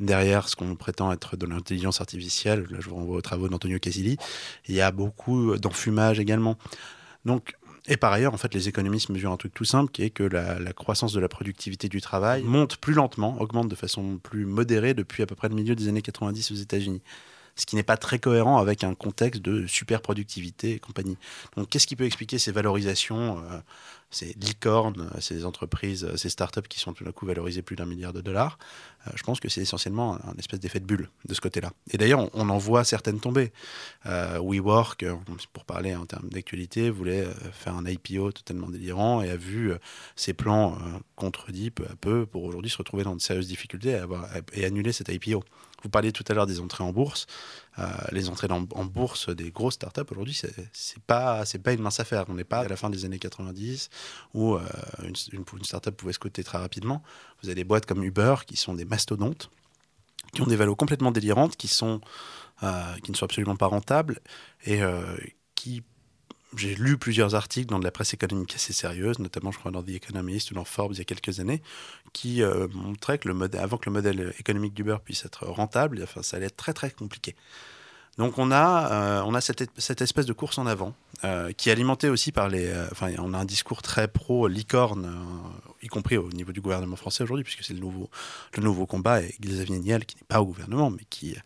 [0.00, 3.78] derrière ce qu'on prétend être de l'intelligence artificielle, là je vous renvoie aux travaux d'Antonio
[3.78, 4.16] Casilli,
[4.68, 6.58] il y a beaucoup d'enfumage également.
[7.24, 7.54] Donc
[7.88, 10.22] et par ailleurs, en fait, les économistes mesurent un truc tout simple, qui est que
[10.22, 14.94] la, croissance de la productivité du travail monte plus lentement, augmente de façon plus modérée
[14.94, 17.02] depuis à peu près le milieu des années 90 aux États-Unis.
[17.56, 21.18] Ce qui n'est pas très cohérent avec un contexte de super productivité et compagnie.
[21.56, 23.58] Donc, qu'est-ce qui peut expliquer ces valorisations euh,
[24.12, 28.12] ces licornes, ces entreprises, ces startups qui sont tout d'un coup valorisées plus d'un milliard
[28.12, 28.58] de dollars,
[29.06, 31.72] euh, je pense que c'est essentiellement un espèce d'effet de bulle de ce côté-là.
[31.90, 33.52] Et d'ailleurs, on, en voit certaines tomber.
[34.06, 35.16] Euh, WeWork, euh,
[35.52, 39.72] pour parler en termes d'actualité, voulait faire un IPO totalement délirant et a vu
[40.14, 40.78] ses plans
[41.16, 44.04] contredits peu à peu pour aujourd'hui se retrouver dans de sérieuses difficultés
[44.52, 45.42] et annuler cet IPO.
[45.82, 47.26] Vous parliez tout à l'heure des entrées en bourse.
[47.78, 52.00] Euh, les entrées en, bourse des grosses startups aujourd'hui, c'est pas c'est pas une mince
[52.00, 52.24] affaire.
[52.28, 53.88] On n'est pas à la fin des années 90
[54.34, 54.60] où euh,
[55.02, 57.02] une, une, startup pouvait se coter très rapidement.
[57.42, 59.50] Vous avez des boîtes comme Uber qui sont des mastodontes,
[60.34, 62.00] qui ont des valeurs complètement délirantes, qui sont
[62.62, 64.20] euh, qui ne sont absolument pas rentables
[64.64, 64.80] et
[65.54, 65.82] qui
[66.56, 69.82] j'ai lu plusieurs articles dans de la presse économique assez sérieuse, notamment je crois dans
[69.82, 71.62] The Economist ou dans Forbes il y a quelques années,
[72.12, 76.00] qui euh, montraient que le modèle, avant que le modèle économique d'Uber puisse être rentable,
[76.02, 77.34] enfin, ça allait être très très compliqué.
[78.18, 81.70] Donc on a, euh, on a cette, cette, espèce de course en avant euh, qui
[81.70, 82.70] est alimentée aussi par les...
[82.90, 85.18] enfin, on a un discours très pro-licorne,
[85.82, 88.10] y compris au niveau du gouvernement français aujourd'hui, puisque c'est le nouveau,
[88.54, 91.36] le nouveau combat avec Xavier Niel, qui n'est pas au gouvernement, mais qui,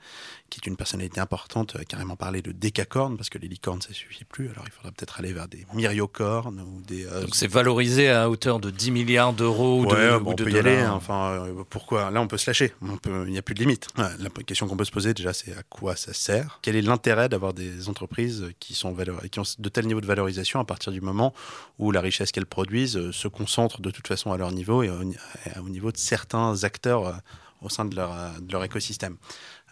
[0.51, 3.93] qui est une personnalité importante, a carrément parlé de décacornes, parce que les licornes, ça
[3.93, 4.49] suffit plus.
[4.51, 7.07] Alors il faudra peut-être aller vers des myriocornes ou des.
[7.07, 10.51] Euh, Donc c'est valorisé à hauteur de 10 milliards d'euros ou de, bon, on peut
[10.51, 10.79] y aller.
[10.79, 10.93] Hein.
[10.93, 12.73] enfin, euh, pourquoi Là, on peut se lâcher.
[13.07, 13.89] il n'y a plus de limite.
[13.97, 16.59] la question qu'on peut se poser déjà, c'est à quoi ça sert?
[16.63, 18.95] Quel est l'intérêt d'avoir des entreprises qui, sont
[19.31, 21.35] qui ont de tels niveaux de valorisation à partir du moment
[21.79, 24.91] où la richesse qu'elles produisent euh, se concentre de toute façon à leur niveau et
[24.91, 27.21] au, niveau de certains acteurs
[27.63, 29.17] au sein de leur, de leur écosystème?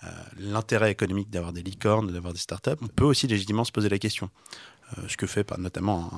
[0.05, 3.89] Euh, l'intérêt économique d'avoir des licornes, d'avoir des startups, on peut aussi légitimement se poser
[3.89, 4.31] la question.
[4.99, 6.11] Euh, ce que fait notamment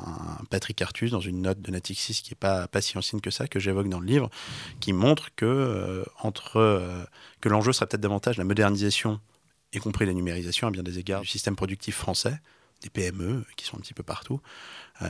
[0.50, 3.46] Patrick Artus dans une note de Natixis qui n'est pas, pas si ancienne que ça,
[3.46, 4.30] que j'évoque dans le livre,
[4.80, 7.06] qui montre que, euh, entre,
[7.40, 9.20] que l'enjeu sera peut-être davantage la modernisation,
[9.72, 12.40] y compris la numérisation à bien des égards, du système productif français,
[12.82, 14.40] des PME qui sont un petit peu partout,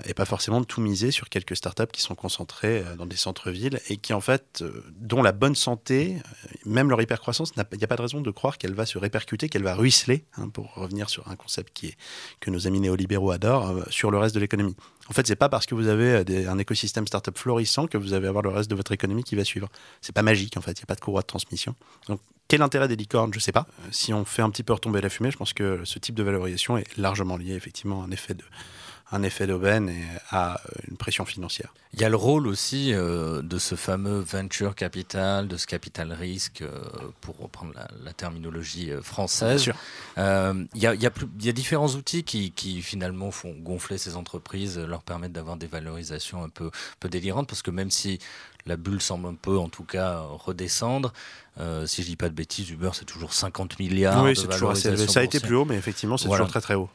[0.04, 3.16] et pas forcément de tout miser sur quelques startups qui sont concentrées euh, dans des
[3.16, 6.16] centres-villes et qui en fait, euh, dont la bonne santé,
[6.64, 9.48] même leur hypercroissance, il n'y a pas de raison de croire qu'elle va se répercuter,
[9.48, 11.96] qu'elle va ruisseler, hein, pour revenir sur un concept qui est,
[12.40, 14.76] que nos amis néolibéraux adorent, sur le reste de l'économie.
[15.08, 18.26] En fait, c'est pas parce que vous avez un écosystème startup florissant que vous allez
[18.26, 19.68] avoir le reste de votre économie qui va suivre.
[20.00, 21.74] C'est pas magique en fait, il n'y a pas de courroie de transmission.
[22.08, 23.32] Donc quel intérêt des licornes?
[23.32, 23.66] Je ne sais pas.
[23.80, 26.14] Euh, si on fait un petit peu retomber la fumée, je pense que ce type
[26.14, 28.44] de valorisation est largement lié effectivement à un effet de,
[29.12, 30.58] un effet d'aubaine et à euh,
[30.90, 31.72] une pression financière.
[31.92, 36.12] Il y a le rôle aussi euh, de ce fameux venture capital, de ce capital
[36.12, 36.64] risque,
[37.20, 37.72] pour reprendre
[38.04, 39.70] la, terminologie française.
[40.16, 40.22] il,
[40.74, 45.32] y a, y a différents outils qui, qui, finalement font gonfler ces entreprises, leur permettent
[45.32, 48.18] d'avoir des valorisations un peu, peu délirantes, parce que même si
[48.66, 51.12] la bulle semble un peu, en tout cas, redescendre.
[51.58, 54.22] Euh, si je dis pas de bêtises, Uber, c'est toujours 50 milliards.
[54.22, 56.74] Oui, c'est toujours assez Ça a été plus haut, mais effectivement, c'est toujours très très
[56.74, 56.90] haut.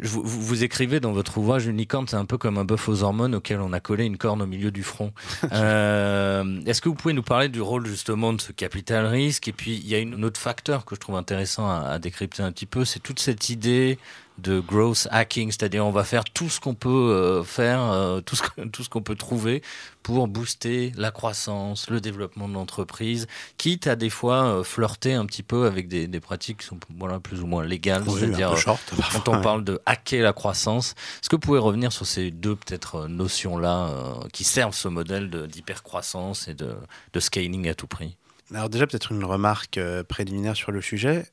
[0.00, 3.02] Vous, vous, écrivez dans votre ouvrage, une licorne, c'est un peu comme un bœuf aux
[3.02, 5.12] hormones auquel on a collé une corne au milieu du front.
[5.52, 9.48] Euh, est-ce que vous pouvez nous parler du rôle justement de ce capital risque?
[9.48, 12.42] Et puis, il y a un autre facteur que je trouve intéressant à, à décrypter
[12.42, 13.98] un petit peu, c'est toute cette idée
[14.38, 18.36] de growth hacking, c'est-à-dire on va faire tout ce qu'on peut euh, faire, euh, tout
[18.36, 19.62] ce que- tout ce qu'on peut trouver
[20.02, 25.26] pour booster la croissance, le développement de l'entreprise, quitte à des fois euh, flirter un
[25.26, 28.54] petit peu avec des, des pratiques qui sont voilà, plus ou moins légales, Oui, c'est-à-dire
[29.12, 29.42] quand on ouais.
[29.42, 33.88] parle de hacker la croissance, est-ce que vous pouvez revenir sur ces deux peut-être notions-là
[33.88, 36.74] euh, qui servent ce modèle de- d'hypercroissance et de,
[37.12, 38.16] de scaling à tout prix?
[38.54, 41.26] Alors déjà peut-être une remarque préliminaire sur le sujet.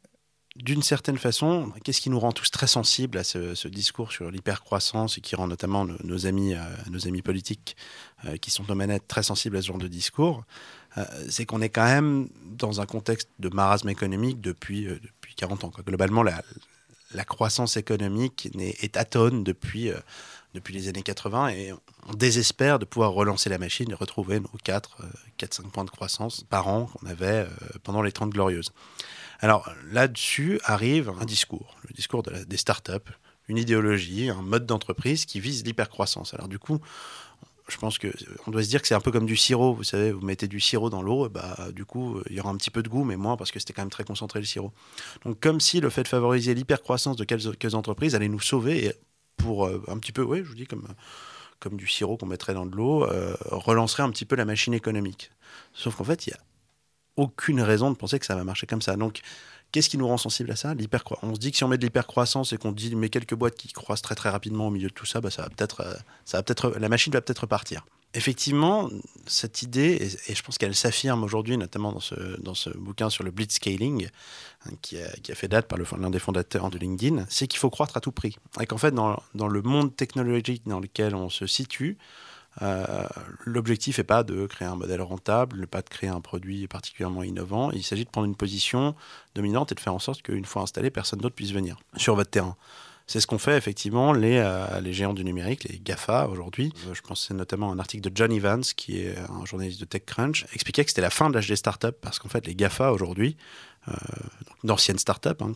[0.56, 5.18] D'une certaine façon, qu'est-ce qui nous rend tous très sensibles à ce, discours sur l'hypercroissance
[5.18, 7.76] et qui rend notamment nos, amis, euh, nos amis politiques
[8.24, 10.44] euh, qui sont aux manettes très sensibles à ce genre de discours
[10.98, 15.66] Euh, C'est qu'on est quand même dans un contexte de marasme économique depuis, depuis 40
[15.66, 15.72] ans.
[15.86, 16.42] Globalement, la,
[17.26, 19.92] croissance économique n'est- est atone depuis,
[20.54, 21.74] depuis les années 80 et
[22.08, 25.02] on désespère de pouvoir relancer la machine et retrouver nos 4,
[25.38, 27.46] 4-5 points de croissance par an qu'on avait
[27.84, 28.72] pendant les 30 glorieuses.
[29.40, 33.12] Alors là-dessus arrive un discours, le discours des startups,
[33.48, 36.34] une idéologie, un mode d'entreprise qui vise l'hypercroissance.
[36.34, 36.80] Alors du coup,
[37.68, 38.08] je pense que
[38.48, 39.74] on doit se dire que c'est un peu comme du sirop.
[39.74, 42.58] Vous savez, vous mettez du sirop dans l'eau, bah du coup il y aura un
[42.58, 44.72] petit peu de goût, mais moins parce que c'était quand même très concentré le sirop.
[45.26, 48.94] Donc comme si le fait de favoriser l'hypercroissance de quelques entreprises allait nous sauver et
[49.38, 50.88] pour euh, un petit peu, oui, je vous dis comme
[51.60, 54.74] comme du sirop qu'on mettrait dans de l'eau, euh, relancerait un petit peu la machine
[54.74, 55.32] économique.
[55.74, 56.40] Sauf qu'en fait, il y a
[57.18, 58.96] aucune raison de penser que ça va marcher comme ça.
[58.96, 59.22] Donc,
[59.72, 60.74] qu'est-ce qui nous rend sensible à ça?
[60.74, 63.36] L'hypercro- On se dit que si on met de l'hypercroissance et qu'on dit mais quelques
[63.36, 65.82] boîtes qui croissent très très rapidement au milieu de tout ça, bah, ça va peut-être,
[65.82, 65.94] euh,
[66.26, 67.86] ça va peut-être, la machine va peut-être repartir.
[68.14, 68.90] Effectivement,
[69.28, 73.26] cette idée, et, je pense qu'elle s'affirme aujourd'hui, notamment dans ce, dans ce bouquin sur
[73.26, 74.08] le blitzscaling,
[74.66, 77.98] hein, qui, a, fait date par l'un des fondateurs de LinkedIn, c'est qu'il faut croître
[77.98, 78.38] à tout prix.
[78.62, 81.98] Et qu'en fait, dans le monde technologique dans lequel on se situe,
[82.62, 83.08] euh,
[83.46, 87.72] L'objectif n'est pas de créer un modèle rentable, pas de créer un produit particulièrement innovant.
[87.72, 88.96] Il s'agit de prendre une position
[89.34, 92.30] dominante et de faire en sorte qu'une fois installé, personne d'autre puisse venir sur votre
[92.30, 92.56] terrain.
[93.08, 96.74] C'est ce qu'ont fait effectivement les, euh, les géants du numérique, les GAFA aujourd'hui.
[96.88, 99.86] Euh, Je pense notamment à un article de John Evans, qui est un journaliste de
[99.86, 102.92] TechCrunch, expliquait que c'était la fin de l'âge des startups parce qu'en fait les GAFA
[102.92, 103.38] aujourd'hui,
[104.64, 105.54] d'anciennes startups, hein,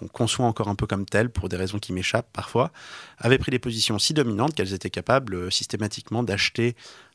[0.00, 2.72] qu'on conçoit encore un peu comme telles pour des raisons qui m'échappent parfois,
[3.18, 6.74] avaient pris des positions si dominantes qu'elles étaient capables euh, systématiquement d'acheter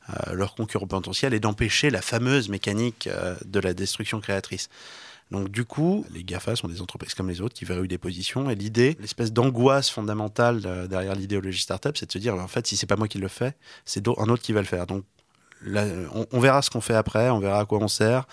[0.09, 4.69] euh, leurs concurrents potentiels et d'empêcher la fameuse mécanique euh, de la destruction créatrice.
[5.31, 8.47] Donc du coup, les GAFA sont des entreprises comme les autres qui verrouillent des positions
[8.51, 12.77] et l'idée, l'espèce d'angoisse fondamentale derrière l'idéologie startup, c'est de se dire en fait si
[12.77, 14.85] c'est pas moi qui le fais, c'est un autre qui va le faire.
[14.85, 15.03] Donc
[16.31, 18.27] on verra ce qu'on fait après, on verra à quoi on sert.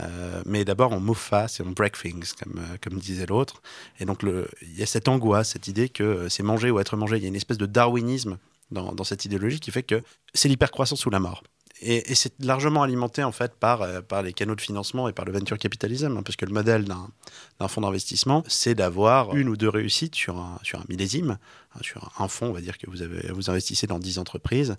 [0.00, 3.62] Euh, mais d'abord, on move fast et on break things, comme, euh, comme disait l'autre.
[3.98, 6.96] Et donc, il y a cette angoisse, cette idée que euh, c'est manger ou être
[6.96, 7.16] mangé.
[7.16, 8.38] Il y a une espèce de darwinisme
[8.70, 10.02] dans, dans cette idéologie qui fait que
[10.34, 11.42] c'est l'hypercroissance ou la mort.
[11.82, 15.24] Et, c'est largement alimenté en fait par, euh, par les canaux de financement et par
[15.24, 19.56] le venture capitalism, hein, parce que le modèle d'un fonds d'investissement, c'est d'avoir une ou
[19.56, 21.38] deux réussites sur un, sur un millésime,
[21.74, 24.76] hein, sur un fonds, on va dire que vous, avez, vous investissez dans 10 entreprises,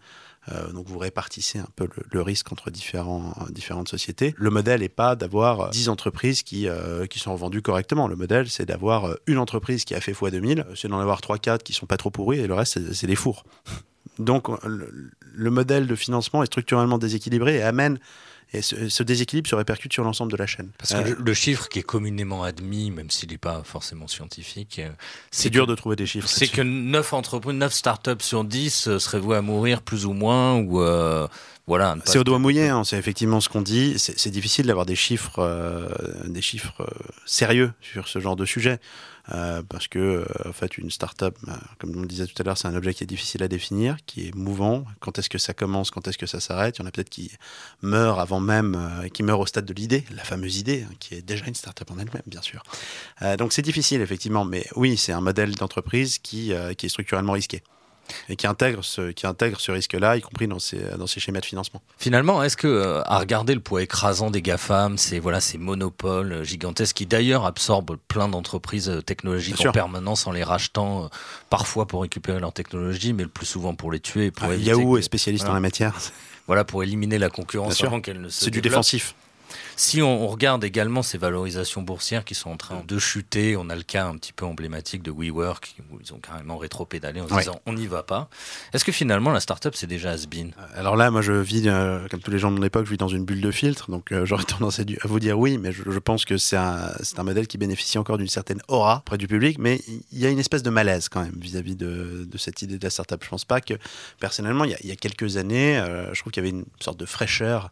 [0.51, 4.33] euh, donc vous répartissez un peu le, risque entre différentes sociétés.
[4.37, 8.07] Le modèle n'est pas d'avoir 10 entreprises qui, euh, qui sont vendues correctement.
[8.07, 11.59] Le modèle, c'est d'avoir euh, une entreprise qui a fait x2000, c'est d'en avoir 3-4
[11.59, 13.43] qui sont pas trop pourris et le reste, c'est des fours.
[14.19, 17.99] Donc le, le modèle de financement est structurellement déséquilibré et amène
[18.53, 20.69] et ce, ce déséquilibre se répercute sur l'ensemble de la chaîne.
[20.77, 24.79] Parce que Euh, le, chiffre qui est communément admis, même s'il n'est pas forcément scientifique,
[24.79, 24.89] euh,
[25.31, 26.29] c'est dur de trouver des chiffres.
[26.29, 30.13] C'est que 9 entreprises, 9 startups sur 10 euh, seraient vouées à mourir plus ou
[30.13, 31.27] moins, ou euh,
[31.67, 31.97] voilà.
[32.05, 33.95] C'est au doigt mouillé, hein, c'est effectivement ce qu'on dit.
[33.97, 35.89] C'est difficile d'avoir des chiffres, euh,
[36.25, 36.87] des chiffres euh,
[37.25, 38.79] sérieux sur ce genre de sujet.
[39.33, 42.43] Euh, parce que, euh, en fait, une start-up, bah, comme on le disait tout à
[42.43, 44.85] l'heure, c'est un objet qui est difficile à définir, qui est mouvant.
[44.99, 46.77] Quand est-ce que ça commence, quand est-ce que ça s'arrête?
[46.77, 47.31] Il y en a peut-être qui
[47.81, 51.15] meurent avant même, euh, qui meurent au stade de l'idée, la fameuse idée, hein, qui
[51.15, 52.63] est déjà une start-up en elle-même, bien sûr.
[53.37, 54.45] Donc c'est difficile, effectivement.
[54.45, 57.63] Mais oui, c'est un modèle d'entreprise qui, qui est structurellement risqué.
[58.29, 61.39] Et qui intègre ce, qui intègre ce risque-là, y compris dans ses, dans ses schémas
[61.41, 61.81] de financement.
[61.97, 66.31] Finalement, est-ce que, euh, à regarder le poids écrasant des GAFAM, ces, voilà, ces monopoles
[66.31, 69.71] euh, gigantesques qui d'ailleurs absorbent plein d'entreprises euh, technologiques Bien en sûr.
[69.71, 71.07] permanence en les rachetant, euh,
[71.49, 74.31] parfois pour récupérer leur technologie, mais le plus souvent pour les tuer.
[74.31, 75.51] Pour Ah, Yahoo que- est spécialiste voilà.
[75.51, 75.93] dans la matière.
[76.47, 79.15] Voilà, pour éliminer la concurrence avant qu'elle ne se C'est du défensif.
[79.75, 83.69] Si on, on regarde également ces valorisations boursières qui sont en train de chuter, on
[83.69, 87.27] a le cas un petit peu emblématique de WeWork où ils ont carrément rétro-pédalé en
[87.27, 87.39] se Ouais.
[87.41, 88.29] disant on n'y va pas.
[88.73, 92.19] Est-ce que finalement la startup c'est déjà has-been Alors là, moi, je vis, euh, comme
[92.21, 93.91] tous les gens de mon époque, je vis dans une bulle de filtre.
[93.91, 96.37] Donc, euh, j'aurais tendance à, du- à vous dire oui, mais je, je pense que
[96.37, 96.91] c'est un,
[97.23, 99.57] modèle qui bénéficie encore d'une certaine aura près du public.
[99.59, 102.77] Mais il y a une espèce de malaise quand même vis-à-vis de, de cette idée
[102.79, 103.23] de la startup.
[103.23, 103.73] Je pense pas que,
[104.19, 106.55] personnellement, il y a, il y a quelques années, euh, je trouve qu'il y avait
[106.57, 107.71] une sorte de fraîcheur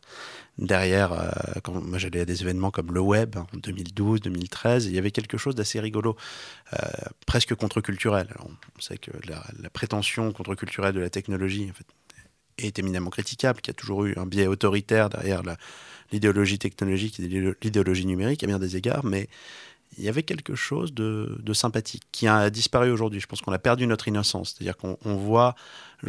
[0.58, 4.98] derrière, euh, quand j'allais à des événements comme le web en 2012, 2013, il y
[4.98, 6.16] avait quelque chose d'assez rigolo,
[6.74, 6.78] euh,
[7.26, 8.34] presque contre-culturel.
[8.40, 11.88] On sait que la, prétention contre-culturelle de la technologie en fait,
[12.58, 15.42] est éminemment critiquable, qu'il y a toujours eu un biais autoritaire derrière
[16.12, 17.24] l'idéologie technologique et
[17.62, 19.28] l'idéologie numérique à bien des égards, mais
[19.98, 23.20] il y avait quelque chose de, sympathique qui a disparu aujourd'hui.
[23.20, 24.56] Je pense qu'on a perdu notre innocence.
[24.56, 25.56] C'est-à-dire qu'on voit,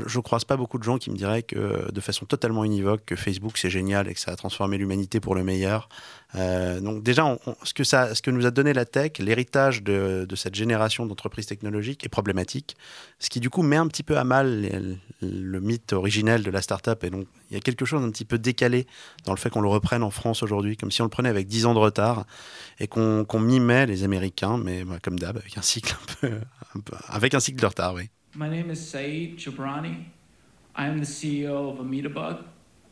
[0.07, 3.05] je ne croise pas beaucoup de gens qui me diraient que de façon totalement univoque
[3.07, 5.89] que Facebook c'est génial et que ça a transformé l'humanité pour le meilleur.
[6.35, 7.73] Euh, donc déjà, ce,
[8.21, 12.77] que nous a donné la tech, l'héritage de, cette génération d'entreprises technologiques est problématique,
[13.19, 16.63] ce qui du coup met un petit peu à mal le, mythe originel de la
[16.63, 17.03] startup.
[17.05, 18.87] Et donc il y a quelque chose d'un petit peu décalé
[19.25, 21.47] dans le fait qu'on le reprenne en France aujourd'hui, comme si on le prenait avec
[21.47, 22.27] 10 ans de retard
[22.81, 26.41] et qu'on mimait les Américains, mais bah, comme d'hab, avec un cycle un peu,
[27.09, 28.11] avec un cycle de retard, oui.
[28.37, 30.05] My name is Saeed Jabrani.
[30.75, 32.45] I am the CEO of Ametabug,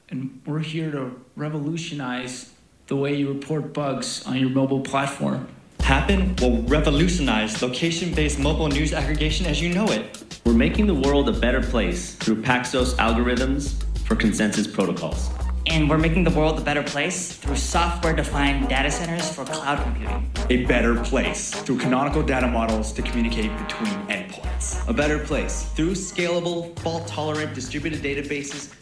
[0.09, 2.55] and we're here to revolutionize
[2.87, 5.47] the way you report bugs on your mobile platform.
[5.81, 10.41] Happen will revolutionize location based mobile news aggregation as you know it.
[10.47, 13.75] We're making the world a better place through Paxos algorithms
[14.07, 15.29] for consensus protocols.
[15.67, 19.83] And we're making the world a better place through software defined data centers for cloud
[19.83, 20.31] computing.
[20.51, 24.87] A better place through canonical data models to communicate between endpoints.
[24.89, 28.75] A better place through scalable, fault tolerant distributed databases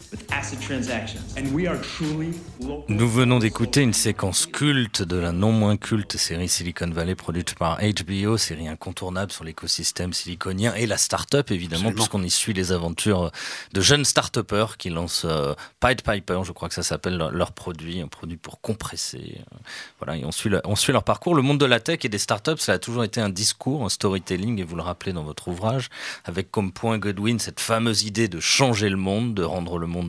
[2.87, 7.55] Nous venons d'écouter une séquence culte de la non moins culte série Silicon Valley produite
[7.55, 12.71] par HBO, série incontournable sur l'écosystème siliconien et la start-up évidemment, puisqu'on y suit les
[12.71, 13.31] aventures
[13.73, 18.01] de jeunes start-upers qui lancent euh, Pied Piper, je crois que ça s'appelle leur, produit,
[18.01, 19.37] un produit pour compresser.
[19.37, 19.57] Euh,
[19.99, 21.35] voilà, et on suit, on suit leur parcours.
[21.35, 23.89] Le monde de la tech et des start-up, ça a toujours été un discours, un
[23.89, 25.89] storytelling, et vous le rappelez dans votre ouvrage,
[26.25, 30.02] avec comme point Godwin cette fameuse idée de changer le monde, de rendre le monde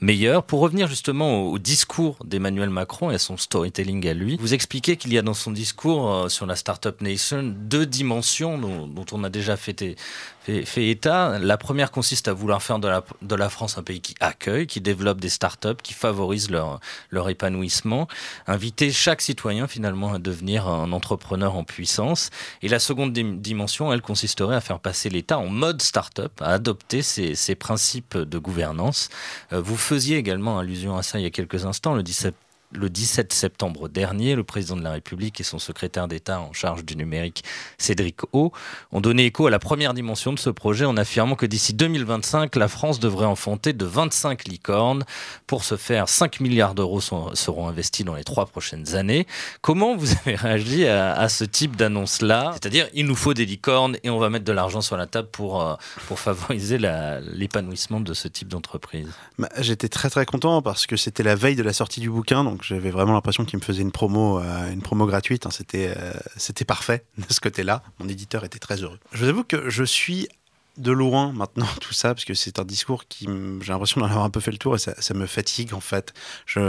[0.00, 0.42] meilleur.
[0.44, 4.96] Pour revenir justement au, discours d'Emmanuel Macron et à son storytelling à lui, vous expliquez
[4.96, 9.24] qu'il y a dans son discours euh, sur la Startup Nation deux dimensions dont, on
[9.24, 9.96] a déjà fait,
[10.64, 11.38] fait, état.
[11.38, 15.20] La première consiste à vouloir faire de la, France un pays qui accueille, qui développe
[15.20, 16.80] des startups, qui favorise leur,
[17.28, 18.08] épanouissement,
[18.46, 22.30] inviter chaque citoyen finalement à devenir un entrepreneur en puissance.
[22.62, 27.02] Et la seconde dimension, elle consisterait à faire passer l'État en mode startup, à adopter
[27.02, 29.08] ces, ces principes de gouvernance.
[29.52, 32.34] Euh, vous faisiez également allusion à ça il y a quelques instants, le 17
[32.72, 36.84] le 17 septembre dernier, le président de la République et son secrétaire d'État en charge
[36.84, 37.44] du numérique,
[37.78, 38.52] Cédric O,
[38.92, 42.56] ont donné écho à la première dimension de ce projet en affirmant que d'ici 2025,
[42.56, 45.04] la France devrait enfanter de 25 licornes.
[45.46, 49.26] Pour ce faire, 5 milliards d'euros seront investis dans les trois prochaines années.
[49.60, 52.52] Comment vous avez réagi à, ce type d'annonce-là?
[52.52, 55.28] C'est-à-dire, il nous faut des licornes et on va mettre de l'argent sur la table
[55.30, 55.74] pour, euh,
[56.16, 59.08] favoriser l'épanouissement de ce type d'entreprise.
[59.38, 62.42] Bah, j'étais très très content parce que c'était la veille de la sortie du bouquin,
[62.62, 65.46] j'avais vraiment l'impression qu'il me faisait une promo, euh, une promo gratuite.
[65.46, 65.50] Hein.
[65.50, 67.82] c'était, euh, c'était parfait de ce côté-là.
[67.98, 68.98] Mon éditeur était très heureux.
[69.12, 70.28] Je vous avoue que je suis
[70.78, 73.26] de loin maintenant tout ça, parce que c'est un discours qui,
[73.60, 76.14] j'ai l'impression d'en avoir un peu fait le tour et ça, me fatigue en fait.
[76.46, 76.60] Je,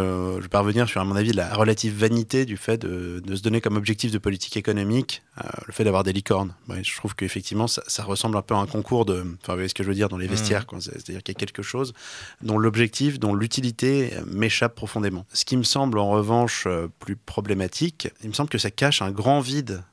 [0.42, 3.62] je, vais revenir sur, à mon avis, la relative vanité du fait de, se donner
[3.62, 6.54] comme objectif de politique économique euh, le fait d'avoir des licornes.
[6.82, 9.22] je trouve qu'effectivement, ça, ça, ressemble un peu à un concours de.
[9.42, 10.32] Enfin, vous voyez ce que je veux dire dans les mmh.
[10.32, 11.94] vestiaires, c'est-à-dire qu'il y a quelque chose
[12.42, 15.26] dont l'objectif, dont l'utilité m'échappe profondément.
[15.34, 19.02] Ce qui me semble en revanche euh, plus problématique, il me semble que ça cache
[19.02, 19.84] un grand vide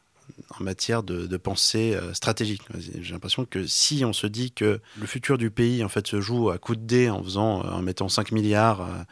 [0.59, 2.63] en matière de, pensée euh, stratégique.
[2.79, 6.21] J'ai l'impression que si on se dit que le futur du pays en fait se
[6.21, 9.03] joue à coup de dé en faisant, euh, en mettant 5 milliards euh,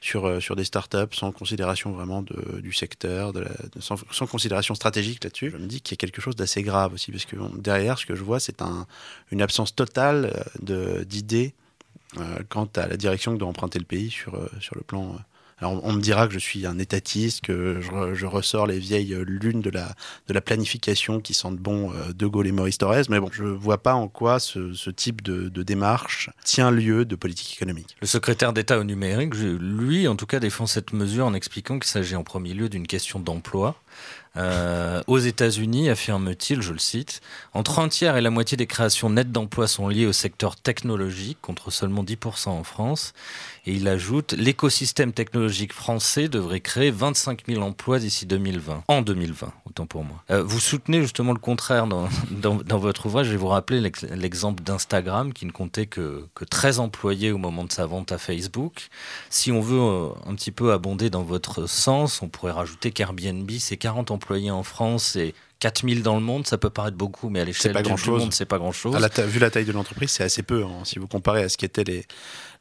[0.00, 3.32] sur, sur des startups sans considération vraiment du secteur,
[3.80, 7.10] sans, considération stratégique là-dessus, je me dis qu'il y a quelque chose d'assez grave aussi
[7.10, 8.86] parce que derrière ce que je vois c'est un,
[9.30, 11.54] une absence totale d'idées
[12.50, 15.16] quant à la direction que doit emprunter le pays sur, sur le plan
[15.62, 19.70] on me dira que je suis un étatiste, que je, ressors les vieilles lunes de
[19.70, 23.50] la, planification qui sentent bon euh, De Gaulle et Maurice Thorez, mais bon, je ne
[23.50, 27.96] vois pas en quoi ce, type de, démarche tient lieu de politique économique.
[28.00, 31.90] Le secrétaire d'État au numérique, lui en tout cas défend cette mesure en expliquant qu'il
[31.90, 33.76] s'agit en premier lieu d'une question d'emploi.
[34.36, 37.20] Euh, aux États-Unis, affirme-t-il, je le cite,
[37.52, 41.38] entre un tiers et la moitié des créations nettes d'emplois sont liées au secteur technologique,
[41.40, 43.12] contre seulement 10% en France.
[43.66, 48.84] Et il ajoute, l'écosystème technologique français devrait créer 25 000 emplois d'ici 2020.
[48.88, 50.22] En 2020, autant pour moi.
[50.30, 53.26] Euh, vous soutenez justement le contraire dans, dans, votre ouvrage.
[53.26, 57.64] Je vais vous rappeler l'exemple d'Instagram qui ne comptait que, que 13 employés au moment
[57.64, 58.88] de sa vente à Facebook.
[59.30, 63.50] Si on veut euh, un petit peu abonder dans votre sens, on pourrait rajouter qu'Airbnb,
[63.58, 67.40] c'est 40 employés en France et 4000 dans le monde, ça peut paraître beaucoup, mais
[67.40, 68.96] à l'échelle du, monde, c'est pas grand-chose.
[69.26, 70.64] Vu la taille de l'entreprise, c'est assez peu.
[70.64, 70.82] Hein.
[70.84, 72.06] Si vous comparez à ce qu'étaient les,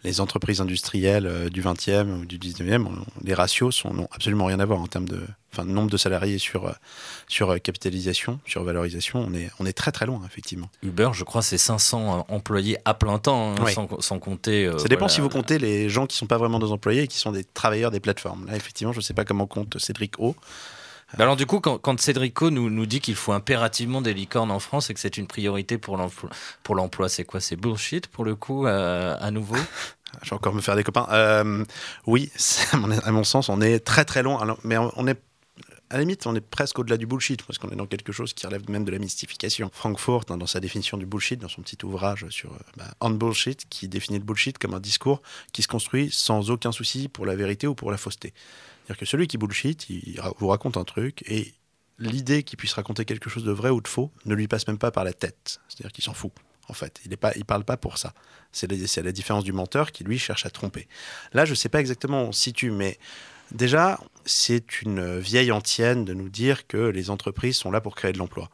[0.04, 2.88] les entreprises industrielles euh, du 20e ou du 19e,
[3.24, 6.38] les ratios sont, n'ont absolument rien à voir en termes de, enfin, nombre de salariés
[6.38, 6.72] sur, euh,
[7.28, 9.26] sur euh, capitalisation, sur valorisation.
[9.28, 10.70] On est, on est très très loin, effectivement.
[10.82, 14.72] Uber, je crois, c'est 500 employés à plein temps, hein, sans, sans, compter.
[14.78, 17.08] Ça dépend si vous comptez les gens qui ne sont pas vraiment des employés et
[17.08, 18.46] qui sont des travailleurs des plateformes.
[18.46, 20.36] Là, effectivement, je ne sais pas comment compte Cédric O.
[21.18, 24.52] Bah alors du coup, quand, quand Cédrico nous, nous dit qu'il faut impérativement des licornes
[24.52, 27.40] en France et que c'est une priorité pour l'emploi, c'est quoi?
[27.40, 29.58] C'est bullshit pour le coup, euh, à nouveau?
[30.22, 31.08] Je vais encore me faire des copains.
[31.12, 31.66] Euh,
[32.06, 32.32] oui,
[33.04, 34.58] à mon sens, on est très très loin.
[34.64, 35.20] mais on est
[35.94, 38.34] à la limite, on est presque au-delà du bullshit, parce qu'on est dans quelque chose
[38.34, 39.70] qui relève même de la mystification.
[39.72, 43.12] Frankfurt, hein, dans sa définition du bullshit, dans son petit ouvrage sur euh, bah, On
[43.12, 47.28] Bullshit, qui définit le bullshit comme un discours qui se construit sans aucun souci pour
[47.28, 48.34] la vérité ou pour la fausseté.
[48.84, 51.54] C'est-à-dire que celui qui bullshit, il vous raconte un truc et
[52.00, 54.78] l'idée qu'il puisse raconter quelque chose de vrai ou de faux ne lui passe même
[54.78, 55.60] pas par la tête.
[55.70, 56.32] C'est-à-dire qu'il s'en fout.
[56.70, 58.14] En fait, il ne parle pas pour ça.
[58.52, 60.88] C'est la, différence du menteur qui lui cherche à tromper.
[61.34, 62.98] Là, je ne sais pas exactement où on se situe, mais
[63.52, 68.14] déjà, c'est une vieille antienne de nous dire que les entreprises sont là pour créer
[68.14, 68.50] de l'emploi.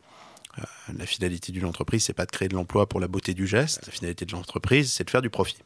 [0.58, 0.64] Euh,
[0.98, 3.86] la finalité d'une entreprise, c'est pas de créer de l'emploi pour la beauté du geste.
[3.86, 5.60] La finalité de l'entreprise, c'est de faire du profit.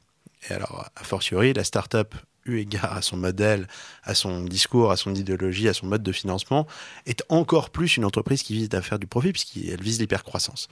[0.49, 2.14] Et alors, a fortiori, la start-up
[2.45, 3.67] eu égard à son modèle,
[4.03, 6.67] à son discours, à son idéologie, à son mode de financement,
[7.05, 10.67] est encore plus une entreprise qui vise à faire du profit, puisqu'elle vise l'hypercroissance.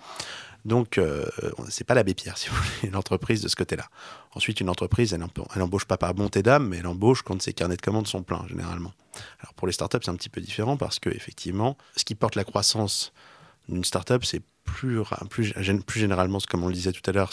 [0.65, 1.25] Donc, euh,
[1.69, 3.87] c'est pas l'abbé Pierre, si vous voulez, l'entreprise de ce côté-là.
[4.33, 7.53] Ensuite, une entreprise, elle, elle embauche pas par bonté d'âme, mais elle embauche quand ses
[7.53, 8.93] carnets de commandes sont pleins, généralement.
[9.39, 12.35] Alors, pour les startups, c'est un petit peu différent parce que, effectivement, ce qui porte
[12.35, 13.11] la croissance
[13.67, 14.99] d'une startup, c'est plus,
[15.29, 15.53] plus,
[15.85, 17.31] plus généralement, comme on le disait tout à l'heure,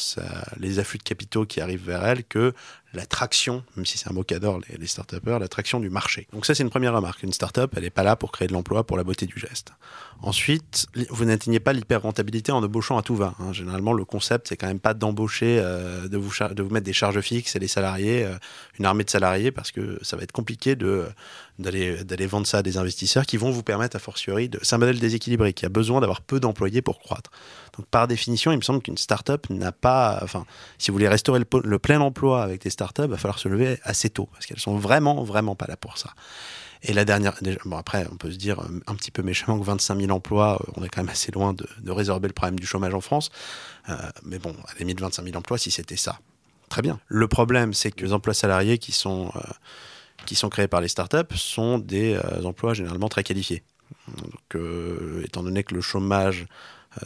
[0.57, 2.55] les afflux de capitaux qui arrivent vers elle que
[2.95, 6.27] l'attraction, même si c'est un mot qu'adorent les, les start-upers, l'attraction du marché.
[6.33, 7.23] Donc ça, c'est une première remarque.
[7.23, 9.73] Une start-up, elle n'est pas là pour créer de l'emploi pour la beauté du geste.
[10.21, 13.35] Ensuite, vous n'atteignez pas l'hyper-rentabilité en embauchant à tout va.
[13.39, 13.53] Hein.
[13.53, 16.93] Généralement, le concept, c'est quand même pas d'embaucher, euh, de, vous de vous mettre des
[16.93, 18.37] charges fixes et des salariés, euh,
[18.79, 22.79] une armée de salariés, parce que ça va être compliqué d'aller vendre ça à des
[22.79, 24.59] investisseurs qui vont vous permettre, a fortiori, de...
[24.63, 27.31] c'est un modèle déséquilibré qui a besoin d'avoir peu d'employés pour croître.
[27.77, 30.47] Donc, par définition, il me semble qu'une start-up n'a pas, enfin,
[30.79, 33.79] si vous voulez restaurer le, le plein emploi avec des startups, va falloir se lever
[33.83, 36.11] assez tôt parce qu'elles sont vraiment, vraiment pas là pour ça.
[36.85, 40.01] Et la dernière, bon après, on peut se dire un petit peu méchamment que 25
[40.01, 42.95] 000 emplois, euh, on est quand même assez loin de, résorber le problème du chômage
[42.95, 43.31] en France.
[43.89, 46.21] Euh, mais bon, à la limite, 25 000 emplois, si c'était ça,
[46.69, 47.01] très bien.
[47.09, 49.41] Le problème, c'est que les emplois salariés qui sont, euh,
[50.25, 53.65] qui sont créés par les startups sont des emplois généralement très qualifiés.
[54.23, 54.63] Donc,
[55.25, 56.47] étant donné que le chômage euh,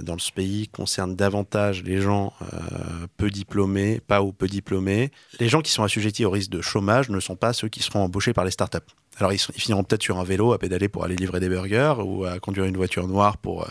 [0.01, 5.11] dans ce pays concerne davantage les gens euh, peu diplômés, pas ou peu diplômés.
[5.41, 8.01] Les gens qui sont assujettis au risque de chômage ne sont pas ceux qui seront
[8.01, 8.79] embauchés par les startups.
[9.19, 12.25] Alors ils, finiront peut-être sur un vélo à pédaler pour aller livrer des burgers ou
[12.25, 13.69] à conduire une voiture noire pour, euh,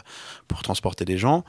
[0.47, 1.43] pour transporter des gens.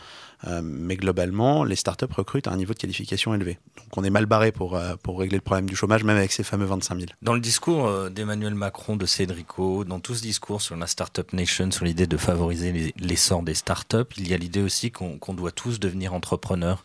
[0.47, 3.59] Euh, mais globalement, les startups recrutent à un niveau de qualification élevé.
[3.76, 6.32] Donc on est mal barré pour, euh, pour régler le problème du chômage, même avec
[6.32, 7.11] ces fameux 25 000.
[7.22, 11.30] Dans le discours euh, d'Emmanuel Macron, de Cédrico, dans tout ce discours sur la Startup
[11.32, 15.53] Nation, sur l'idée de favoriser l'essor des startups, il y a l'idée aussi qu'on doit
[15.53, 16.84] tous devenir entrepreneurs.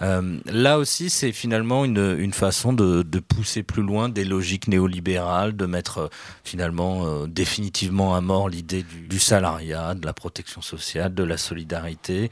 [0.00, 5.66] là aussi, c'est finalement une, une façon de, pousser plus loin des logiques néolibérales, de
[5.66, 6.10] mettre
[6.44, 12.30] finalement définitivement à mort l'idée du, salariat, de la protection sociale, de la solidarité.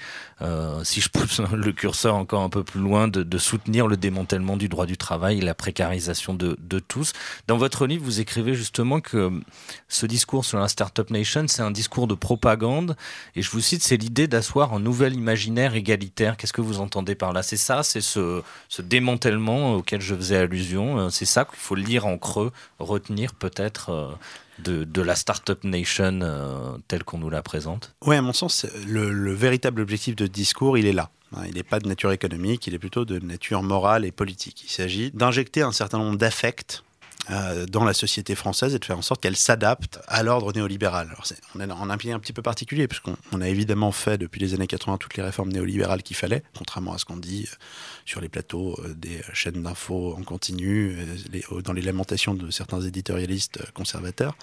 [0.85, 4.69] Si je pousse le curseur encore un peu plus loin, de, soutenir le démantèlement du
[4.69, 6.57] droit du travail et la précarisation de,
[6.89, 7.13] tous.
[7.47, 9.31] Dans votre livre, vous écrivez justement que
[9.89, 12.97] ce discours sur la Startup Nation, c'est un discours de propagande.
[13.35, 16.37] Et je vous cite, c'est l'idée d'asseoir un nouvel imaginaire égalitaire.
[16.37, 17.43] Qu'est-ce que vous entendez par là?
[17.43, 18.43] C'est ça, c'est ce,
[18.79, 20.99] démantèlement auquel je faisais allusion.
[20.99, 24.17] Euh, c'est ça qu'il faut lire en creux, retenir peut-être
[24.59, 29.33] de, la Startup Nation euh, telle qu'on nous la présente Oui, à mon sens, le,
[29.33, 31.11] véritable objectif de discours, il est là.
[31.35, 34.65] Hein, il n'est pas de nature économique, il est plutôt de nature morale et politique.
[34.65, 36.83] Il s'agit d'injecter un certain nombre d'affects
[37.69, 41.15] dans la société française et de faire en sorte qu'elle s'adapte à l'ordre néolibéral.
[41.55, 44.55] On est en un pied un petit peu particulier, puisqu'on a évidemment fait depuis les
[44.55, 47.57] années 80 toutes les réformes néolibérales qu'il fallait, contrairement à ce qu'on dit euh,
[48.05, 50.97] sur les plateaux euh, des chaînes d'infos en continu,
[51.65, 54.37] dans les lamentations de certains éditorialistes conservateurs.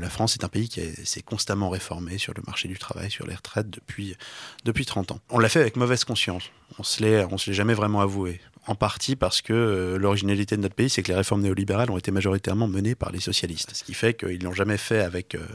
[0.00, 3.26] la France est un pays qui s'est constamment réformé sur le marché du travail, sur
[3.26, 4.16] les retraites depuis,
[4.64, 5.20] depuis 30 ans.
[5.30, 6.44] On l'a fait avec mauvaise conscience.
[6.78, 10.74] On ne se l'est jamais vraiment avoué en partie parce que euh, l'originalité de notre
[10.74, 13.70] pays, c'est que les réformes néolibérales ont été majoritairement menées par les socialistes.
[13.74, 15.46] Ce qui fait qu'ils l'ont jamais fait avec, euh,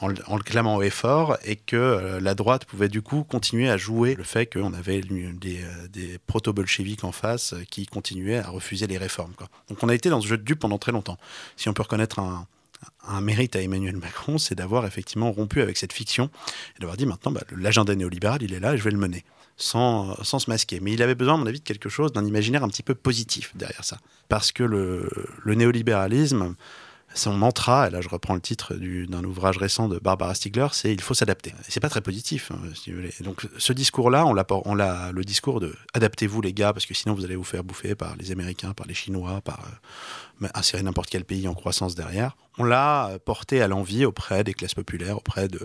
[0.00, 3.68] en, le clamant haut et fort, et que euh, la droite pouvait du coup continuer
[3.68, 8.98] à jouer le fait qu'on avait des, proto-bolcheviques en face qui continuaient à refuser les
[8.98, 9.32] réformes.
[9.68, 11.18] Donc on a été dans ce jeu de dupes pendant très longtemps.
[11.56, 12.46] Si on peut reconnaître un,
[13.06, 16.30] un mérite à Emmanuel Macron, c'est d'avoir effectivement rompu avec cette fiction
[16.76, 19.24] et d'avoir dit maintenant, bah, l'agenda néolibéral, il est là et je vais le mener.
[19.58, 20.80] Sans, sans, se masquer.
[20.80, 22.94] Mais il avait besoin, à mon avis, de quelque chose, d'un imaginaire un petit peu
[22.94, 23.98] positif derrière ça.
[24.28, 25.08] Parce que le,
[25.42, 26.54] le néolibéralisme,
[27.16, 30.92] son mantra, et là je reprends le titre d'un ouvrage récent de Barbara Stiegler, c'est
[30.92, 31.54] il faut s'adapter.
[31.68, 33.14] C'est pas très positif, hein, si vous voulez.
[33.20, 36.94] Donc ce discours-là, on l'a, on l'a, le discours de adaptez-vous les gars, parce que
[36.94, 39.70] sinon vous allez vous faire bouffer par les Américains, par les Chinois, par euh,
[40.54, 42.36] insérer n'importe quel pays en croissance derrière.
[42.58, 45.60] On l'a porté à l'envie auprès des classes populaires, auprès de,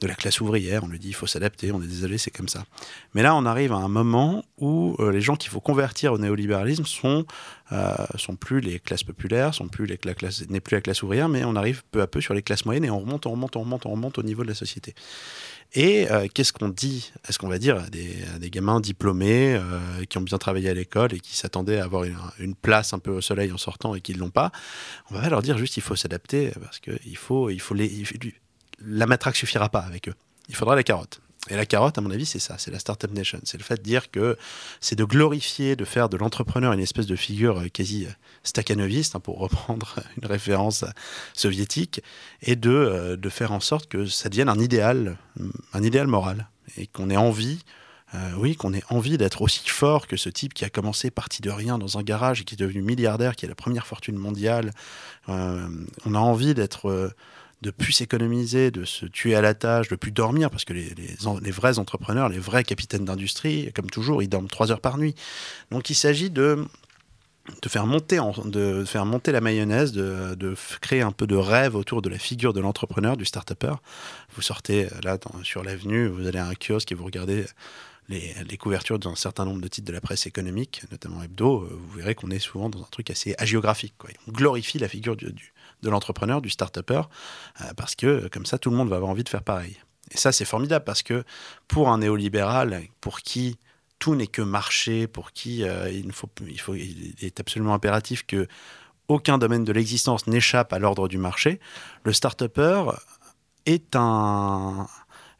[0.00, 0.84] de la classe ouvrière.
[0.84, 2.64] On lui dit il faut s'adapter, on est désolé, c'est comme ça.
[3.14, 6.18] Mais là, on arrive à un moment où euh, les gens qu'il faut convertir au
[6.18, 7.24] néolibéralisme sont,
[7.72, 11.02] euh, sont plus les classes populaires, sont plus les, la classe, n'est plus la classe
[11.02, 13.30] ouvrière, mais on arrive peu à peu sur les classes moyennes et on remonte, on
[13.30, 14.94] remonte, on remonte, on remonte au niveau de la société.
[15.74, 17.12] Et euh, qu'est-ce qu'on dit?
[17.28, 21.12] Est-ce qu'on va dire à des, gamins diplômés euh, qui ont bien travaillé à l'école
[21.12, 22.04] et qui s'attendaient à avoir
[22.38, 24.50] une, place un peu au soleil en sortant et qui ne l'ont pas
[25.10, 27.74] On va leur dire juste il faut s'adapter parce que il faut, il faut
[28.80, 30.14] la matraque suffira pas avec eux.
[30.48, 31.20] Il faudra la carotte.
[31.48, 33.40] Et la carotte, à mon avis, c'est ça, c'est la Startup Nation.
[33.44, 34.36] C'est le fait de dire que
[34.80, 38.10] c'est de glorifier, de faire de l'entrepreneur une espèce de figure euh, quasi euh,
[38.42, 40.84] stakhanoviste, hein, pour reprendre une référence
[41.34, 42.02] soviétique,
[42.42, 45.16] et de, euh, de faire en sorte que ça devienne un idéal,
[45.72, 47.60] un idéal moral, et qu'on ait envie
[48.14, 51.42] euh, oui, qu'on ait envie d'être aussi fort que ce type qui a commencé parti
[51.42, 54.16] de rien dans un garage et qui est devenu milliardaire, qui a la première fortune
[54.16, 54.70] mondiale.
[55.28, 55.68] Euh,
[56.06, 57.10] on a envie d'être euh,
[57.62, 61.50] de plus s'économiser, de se tuer à la tâche, de plus dormir, parce que les,
[61.50, 65.14] vrais entrepreneurs, les vrais capitaines d'industrie, comme toujours, ils dorment trois heures par nuit.
[65.70, 66.64] Donc il s'agit de,
[67.66, 72.60] faire monter la mayonnaise, de, créer un peu de rêve autour de la figure de
[72.60, 73.74] l'entrepreneur, du start-upper.
[74.36, 77.44] Vous sortez là dans, sur l'avenue, vous allez à un kiosque et vous regardez
[78.08, 82.14] les, couvertures d'un certain nombre de titres de la presse économique, notamment hebdo, vous verrez
[82.14, 83.94] qu'on est souvent dans un truc assez hagiographique.
[83.98, 84.10] Quoi.
[84.28, 85.52] On glorifie la figure du
[85.82, 87.02] de l'entrepreneur, du start-upper,
[87.60, 89.76] euh, parce que comme ça, tout le monde va avoir envie de faire pareil.
[90.10, 91.24] Et ça, c'est formidable parce que
[91.66, 93.58] pour un néolibéral, pour qui
[93.98, 96.28] tout n'est que marché, pour qui euh, il, faut,
[96.74, 98.46] est absolument impératif que
[99.08, 101.60] aucun domaine de l'existence n'échappe à l'ordre du marché,
[102.04, 102.92] le start-upper
[103.66, 104.86] est, un,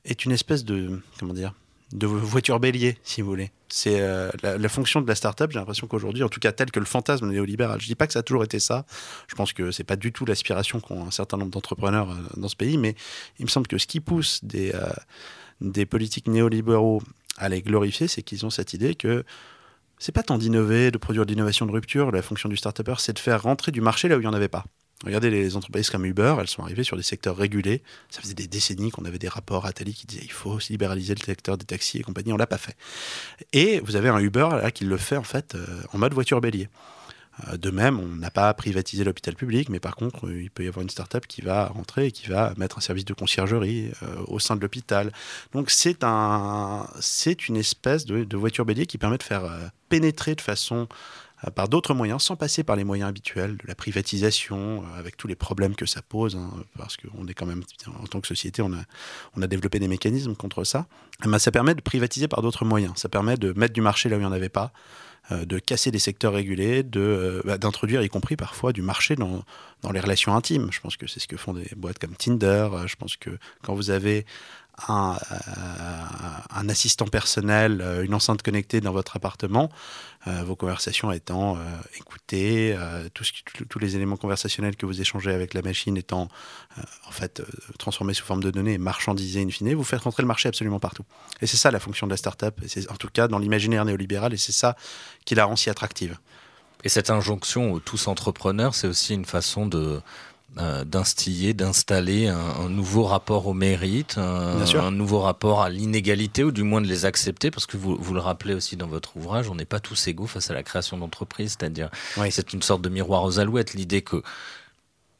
[0.05, 1.53] est une espèce de, comment dire,
[1.93, 3.51] de voiture bélier, si vous voulez.
[3.69, 6.81] C'est euh, la, fonction de la start-up, j'ai l'impression qu'aujourd'hui, en tout cas tel que
[6.81, 8.85] le fantasme néolibéral, je dis pas que ça a toujours été ça,
[9.27, 12.49] je pense que c'est pas du tout l'aspiration qu'ont un certain nombre d'entrepreneurs euh, dans
[12.49, 12.95] ce pays, mais
[13.39, 14.89] il me semble que ce qui pousse des, euh,
[15.61, 17.03] des politiques néolibéraux
[17.37, 19.25] à les glorifier, c'est qu'ils ont cette idée que
[19.99, 23.15] c'est pas tant d'innover, de produire de l'innovation de rupture, la fonction du start-upper, c'est
[23.15, 24.65] de faire rentrer du marché là où il n'y en avait pas.
[25.05, 27.83] Regardez les entreprises comme Uber, elles sont arrivées sur des secteurs régulés.
[28.11, 31.15] Ça faisait des décennies qu'on avait des rapports à Tali qui disaient il faut libéraliser
[31.15, 32.33] le secteur des taxis et compagnie.
[32.33, 32.77] On l'a pas fait.
[33.53, 36.69] Et vous avez un Uber qui le fait en fait euh, en mode voiture bélier.
[37.47, 40.65] Euh, de même, on n'a pas privatisé l'hôpital public, mais par contre, euh, il peut
[40.65, 43.93] y avoir une start-up qui va rentrer et qui va mettre un service de conciergerie
[44.27, 45.13] au sein de l'hôpital.
[45.53, 49.45] Donc c'est un, c'est une espèce de, voiture bélier qui permet de faire
[49.89, 50.89] pénétrer de façon
[51.55, 55.37] par d'autres moyens, sans passer par les moyens habituels de la privatisation, avec tous les
[55.37, 57.63] problèmes que ça pose, hein, parce qu'on est quand même,
[58.01, 58.83] en tant que société, on a,
[59.37, 60.87] on a développé des mécanismes contre ça.
[61.27, 62.95] Mais ça permet de privatiser par d'autres moyens.
[62.97, 64.73] Ça permet de mettre du marché là où il n'y en avait pas,
[65.31, 66.83] euh, de casser des secteurs régulés,
[67.45, 69.45] bah, d'introduire y compris parfois du marché dans,
[69.83, 70.69] dans les relations intimes.
[70.73, 72.69] Je pense que c'est ce que font des boîtes comme Tinder.
[72.87, 73.31] Je pense que
[73.63, 74.27] quand vous avez
[74.87, 75.37] un, euh,
[76.55, 79.71] un, assistant personnel, euh, une enceinte connectée dans votre appartement,
[80.27, 81.59] euh, vos conversations étant
[81.97, 82.77] écoutées,
[83.15, 86.29] tous les éléments conversationnels que vous échangez avec la machine étant
[87.07, 87.43] en fait
[87.79, 90.81] transformés sous forme de données et marchandisés in fine, vous faites rentrer le marché absolument
[90.81, 91.05] partout.
[91.41, 93.85] Et c'est ça la fonction de la start-up, et c'est en tout cas dans l'imaginaire
[93.85, 94.77] néolibéral, et c'est ça
[95.25, 96.17] qui la rend si attractive.
[96.85, 100.01] Et cette injonction aux tous entrepreneurs, c'est aussi une façon de
[100.57, 106.43] euh, d'instiller, d'installer un, un, nouveau rapport au mérite, un, un nouveau rapport à l'inégalité,
[106.43, 109.17] ou du moins de les accepter, parce que vous, vous le rappelez aussi dans votre
[109.17, 112.33] ouvrage, on n'est pas tous égaux face à la création d'entreprises, c'est-à-dire oui.
[112.33, 114.23] c'est une sorte de miroir aux alouettes, l'idée que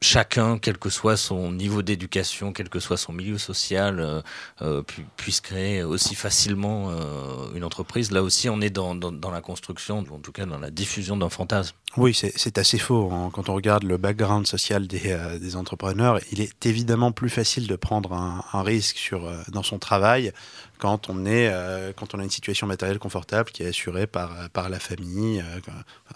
[0.01, 4.21] chacun, quel que soit son niveau d'éducation, quel que soit son milieu social, euh,
[4.61, 8.11] euh, pu, puisse créer aussi facilement euh, une entreprise.
[8.11, 8.93] Là aussi, on est dans,
[9.31, 11.75] la construction, en tout cas dans la diffusion d'un fantasme.
[11.97, 13.11] Oui, c'est assez faux.
[13.11, 13.31] Hein.
[13.33, 18.13] Quand on regarde le background social des, entrepreneurs, il est évidemment plus facile de prendre
[18.13, 20.31] un, un risque sur, dans son travail
[20.79, 24.49] quand on, est, euh, quand on a une situation matérielle confortable qui est assurée par,
[24.49, 25.43] par la famille.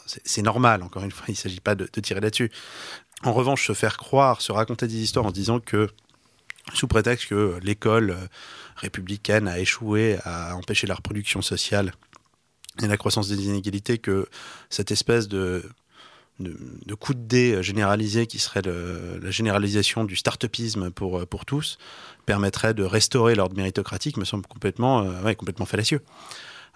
[0.05, 2.51] c'est normal, encore une fois, il ne s'agit pas de, de tirer là-dessus.
[3.24, 5.89] En revanche, se faire croire, se raconter des histoires en disant que,
[6.74, 8.18] sous prétexte que l'école
[8.78, 11.93] républicaine a échoué à empêcher la reproduction sociale
[12.82, 14.28] et la croissance des inégalités, que
[14.70, 15.64] cette espèce de,
[16.39, 21.77] de, coup de dé généralisé qui serait la généralisation du start-upisme pour, pour tous
[22.25, 25.05] permettrait de restaurer l'ordre méritocratique me semble complètement,
[25.38, 26.01] complètement fallacieux.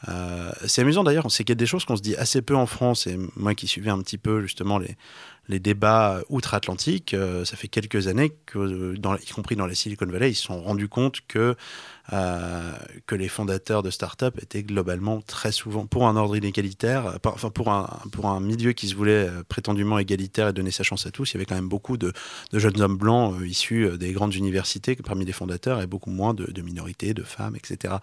[0.08, 2.56] Euh, c'est amusant d'ailleurs, c'est qu'il y a des choses qu'on se dit assez peu
[2.56, 4.96] en France, et moi qui suivais un petit peu justement les,
[5.48, 10.36] les débats outre-Atlantique, euh, ça fait quelques années y compris dans la Silicon Valley, ils
[10.36, 11.56] se sont rendus compte que,
[12.14, 12.72] euh,
[13.06, 17.70] que les fondateurs de start-up étaient globalement très souvent, pour un ordre inégalitaire, enfin pour
[17.70, 21.32] un, pour un milieu qui se voulait prétendument égalitaire et donner sa chance à tous,
[21.32, 22.14] il y avait quand même beaucoup de,
[22.52, 26.62] de jeunes hommes blancs issus des grandes universités parmi les fondateurs et beaucoup moins de,
[26.62, 27.96] minorités, de femmes, etc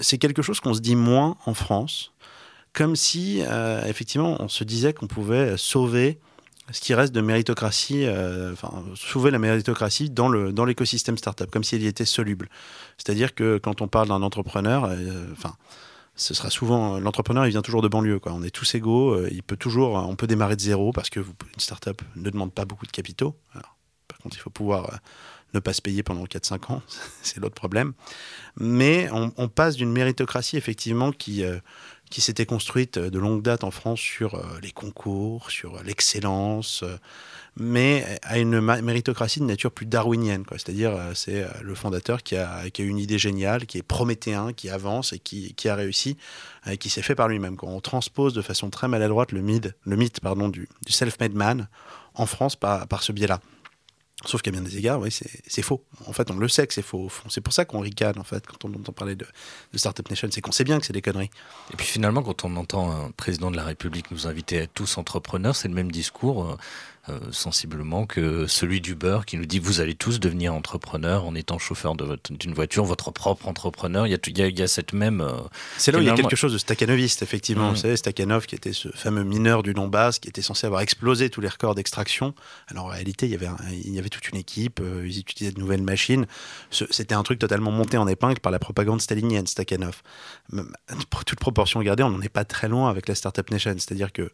[0.00, 2.12] c'est quelque chose qu'on se dit moins en France,
[2.72, 6.18] comme si, euh, effectivement, on se disait qu'on pouvait sauver
[6.72, 11.50] ce qui reste de méritocratie, euh, enfin, sauver la méritocratie dans, le, dans l'écosystème startup,
[11.50, 12.48] comme s'il y était soluble.
[12.96, 15.54] C'est-à-dire que quand on parle d'un entrepreneur, euh, enfin,
[16.14, 18.18] ce sera souvent l'entrepreneur, il vient toujours de banlieue.
[18.18, 18.32] Quoi.
[18.32, 19.24] On est tous égaux.
[19.28, 22.64] il peut toujours, on peut démarrer de zéro parce que une startup ne demande pas
[22.64, 23.36] beaucoup de capitaux.
[24.08, 24.98] par contre, il faut pouvoir
[25.54, 26.82] ne pas se payer pendant 4-5 ans,
[27.22, 27.94] c'est l'autre problème.
[28.56, 31.58] Mais on, passe d'une méritocratie effectivement qui, euh,
[32.10, 36.96] qui s'était construite de longue date en France sur euh, les concours, sur l'excellence, euh,
[37.56, 40.44] mais à une méritocratie de nature plus darwinienne.
[40.52, 44.70] C'est-à-dire c'est le fondateur qui a, qui a, une idée géniale, qui est prométhéen, qui
[44.70, 46.16] avance et qui, qui a réussi,
[46.70, 47.56] et qui s'est fait par lui-même.
[47.62, 49.74] On transpose de façon très maladroite le mythe,
[50.52, 51.66] du, du self-made man
[52.14, 53.40] en France par, par ce biais-là.
[54.24, 55.84] Sauf qu'à bien des égards, oui, c'est faux.
[56.06, 57.08] En fait, on le sait que c'est faux.
[57.28, 59.24] C'est pour ça qu'on ricane, en fait, quand on entend parler de,
[59.72, 60.28] de Startup Nation.
[60.32, 61.30] C'est qu'on sait bien que c'est des conneries.
[61.72, 64.98] Et puis finalement, quand on entend un président de la République nous inviter à tous
[64.98, 66.58] entrepreneurs, c'est le même discours.
[67.08, 71.34] Euh, sensiblement que celui du beurre qui nous dit vous allez tous devenir entrepreneurs en
[71.34, 74.06] étant chauffeur d'une voiture, votre propre entrepreneur.
[74.06, 75.22] Il y a, il y a, cette même.
[75.22, 75.38] Euh,
[75.78, 77.68] c'est là où il y a quelque chose de stakhanoviste, effectivement.
[77.68, 77.74] Mmh.
[77.74, 81.30] Vous savez, Stakhanov, qui était ce fameux mineur du Donbass, qui était censé avoir explosé
[81.30, 82.34] tous les records d'extraction.
[82.66, 85.54] Alors en réalité, il y avait, il y avait toute une équipe, euh, ils utilisaient
[85.54, 86.26] de nouvelles machines.
[86.70, 90.02] C'était un truc totalement monté en épingle par la propagande stalinienne, Stakhanov.
[91.08, 93.74] Pour toute proportion gardée, on n'en est pas très loin avec la Startup Nation.
[93.78, 94.30] C'est-à-dire que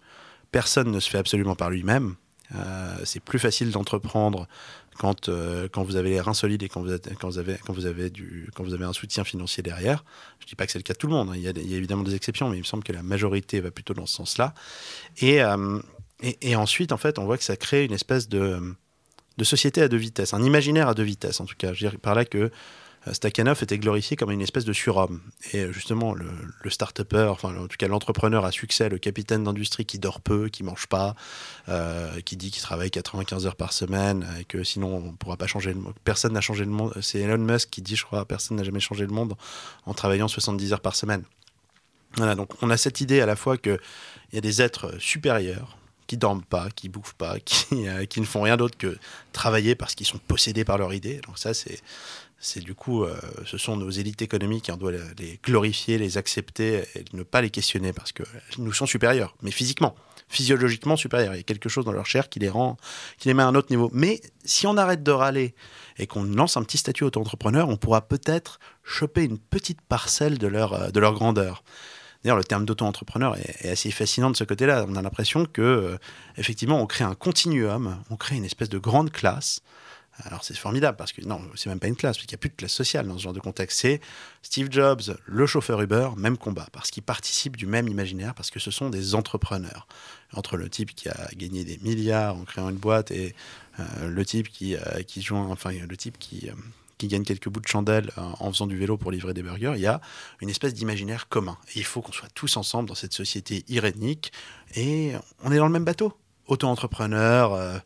[0.51, 2.17] personne ne se fait absolument par lui-même.
[2.55, 4.47] Euh, c'est plus facile d'entreprendre
[4.99, 7.29] quand, euh, quand vous avez les reins solides et quand vous, avez, quand,
[7.73, 8.13] vous avez
[8.55, 10.05] quand vous avez un soutien financier derrière.
[10.41, 11.35] Je ne dis pas que c'est le cas de tout le monde, hein.
[11.37, 13.95] il, y a, évidemment des exceptions, mais il me semble que la majorité va plutôt
[13.95, 14.55] dans ce sens-là.
[15.19, 15.81] Et, euh,
[16.23, 18.75] et, ensuite, en fait, on voit que ça crée une espèce de,
[19.37, 21.73] de société à deux vitesses, un imaginaire à deux vitesses en tout cas.
[21.73, 22.51] Je dirais par là que
[23.13, 25.21] Stakhanov était glorifié comme une espèce de surhomme.
[25.53, 29.99] Et justement, le, start-upper, enfin en tout cas l'entrepreneur à succès, le capitaine d'industrie qui
[29.99, 31.15] dort peu, qui mange pas,
[31.69, 35.37] euh, qui dit qu'il travaille 95 heures par semaine et que sinon on ne pourra
[35.37, 35.95] pas changer le monde.
[36.05, 36.95] Personne n'a changé le monde.
[37.03, 39.35] C'est Elon Musk qui dit, je crois, personne n'a jamais changé le monde
[39.87, 41.25] en travaillant 70 heures par semaine.
[42.17, 43.79] Voilà, donc on a cette idée à la fois qu'il
[44.33, 45.77] y a des êtres supérieurs,
[46.07, 48.97] qui dorment pas, qui bouffent pas, qui, euh, qui ne font rien d'autre que
[49.33, 51.21] travailler parce qu'ils sont possédés par leur idée.
[51.27, 51.81] Donc ça, c'est
[52.45, 53.17] c'est du coup, euh,
[53.47, 57.41] ce sont nos élites économiques, et on doit les glorifier, les accepter et ne pas
[57.41, 58.23] les questionner parce que
[58.59, 59.95] nous sont supérieurs, mais physiquement,
[60.29, 61.33] physiologiquement supérieurs.
[61.35, 62.77] Il y a quelque chose dans leur chair qui les rend,
[63.19, 63.89] qui les met à un autre niveau.
[63.95, 65.55] Mais si on arrête de râler
[65.97, 70.47] et qu'on lance un petit statut auto-entrepreneur, on pourra peut-être choper une petite parcelle de
[70.47, 71.65] leur, euh, de leur grandeur.
[72.23, 74.85] D'ailleurs, le terme d'auto-entrepreneur est, assez fascinant de ce côté-là.
[74.87, 75.99] On a l'impression que, euh,
[76.37, 79.61] effectivement, on crée un continuum, on crée une espèce de grande classe
[80.23, 82.43] alors c'est formidable parce que non, c'est même pas une classe, parce qu'il n'y a
[82.43, 83.81] plus de classe sociale dans ce genre de contexte.
[83.81, 84.01] C'est
[84.43, 88.61] Steve Jobs, le chauffeur Uber, même combat, parce qu'ils participent du même imaginaire, parce que
[88.61, 89.89] ce sont des entrepreneurs.
[90.33, 93.35] Entre le type qui a gagné des milliards en créant une boîte et
[93.79, 96.53] euh, le type qui, euh, qui enfin le type qui, euh,
[96.99, 99.81] qui gagne quelques bouts de chandelle en faisant du vélo pour livrer des burgers, il
[99.81, 100.01] y a
[100.41, 101.57] une espèce d'imaginaire commun.
[101.75, 104.33] Et il faut qu'on soit tous ensemble dans cette société irénique
[104.75, 105.13] et
[105.43, 106.13] on est dans le même bateau.
[106.47, 107.81] Auto-entrepreneur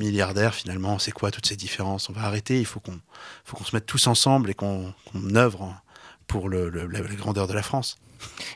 [0.00, 2.08] milliardaire, finalement, c'est quoi toutes ces différences?
[2.08, 4.94] On va arrêter, il faut qu'on se mette tous ensemble et qu'on
[5.34, 5.80] œuvre
[6.26, 7.96] pour le, la grandeur de la France.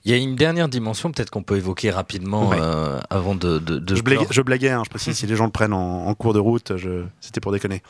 [0.05, 3.59] Il y a une dernière dimension, peut-être qu'on peut évoquer rapidement euh, avant de.
[3.59, 6.15] de, je, blaguais, je, blaguais, hein, je précise, si les gens le prennent en, en
[6.15, 6.73] cours de route,
[7.21, 7.83] c'était pour déconner.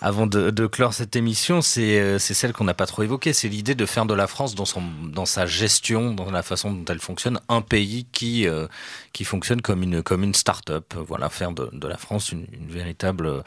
[0.00, 3.32] Avant de, clore cette émission, euh, c'est celle qu'on n'a pas trop évoquée.
[3.32, 6.72] C'est l'idée de faire de la France, dans, son, dans sa gestion, dans la façon
[6.72, 8.66] dont elle fonctionne, un pays qui, euh,
[9.12, 10.94] qui fonctionne comme une, comme une start-up.
[11.06, 13.42] Voilà, faire de, de la France une, une véritable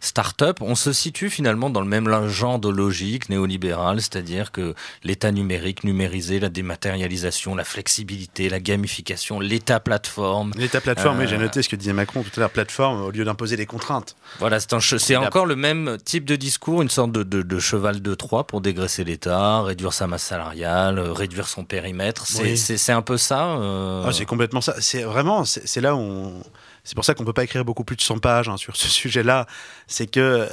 [0.00, 0.58] start-up.
[0.60, 5.84] On se situe finalement dans le même genre de logique néolibérale, c'est-à-dire que l'État numérique,
[5.84, 10.52] numérisé, la dématérialisation, la flexibilité, la gamification, l'État plateforme.
[10.56, 13.10] L'État plateforme, oui, j'ai euh, noté ce que disait Macron tout à l'heure, plateforme au
[13.10, 14.16] lieu d'imposer des contraintes.
[14.38, 18.46] Voilà, c'est encore le même type de discours, une sorte de, de, cheval de Troie
[18.46, 22.26] pour dégraisser l'État, réduire sa masse salariale, euh, réduire son périmètre.
[22.26, 23.56] C'est un peu ça.
[23.56, 24.04] Euh...
[24.06, 24.74] Ah, c'est complètement ça.
[24.80, 26.42] C'est vraiment, c'est là où on
[26.86, 28.86] c'est pour ça qu'on peut pas écrire beaucoup plus de 100 pages hein, sur ce
[28.86, 29.46] sujet-là.
[29.88, 30.48] C'est que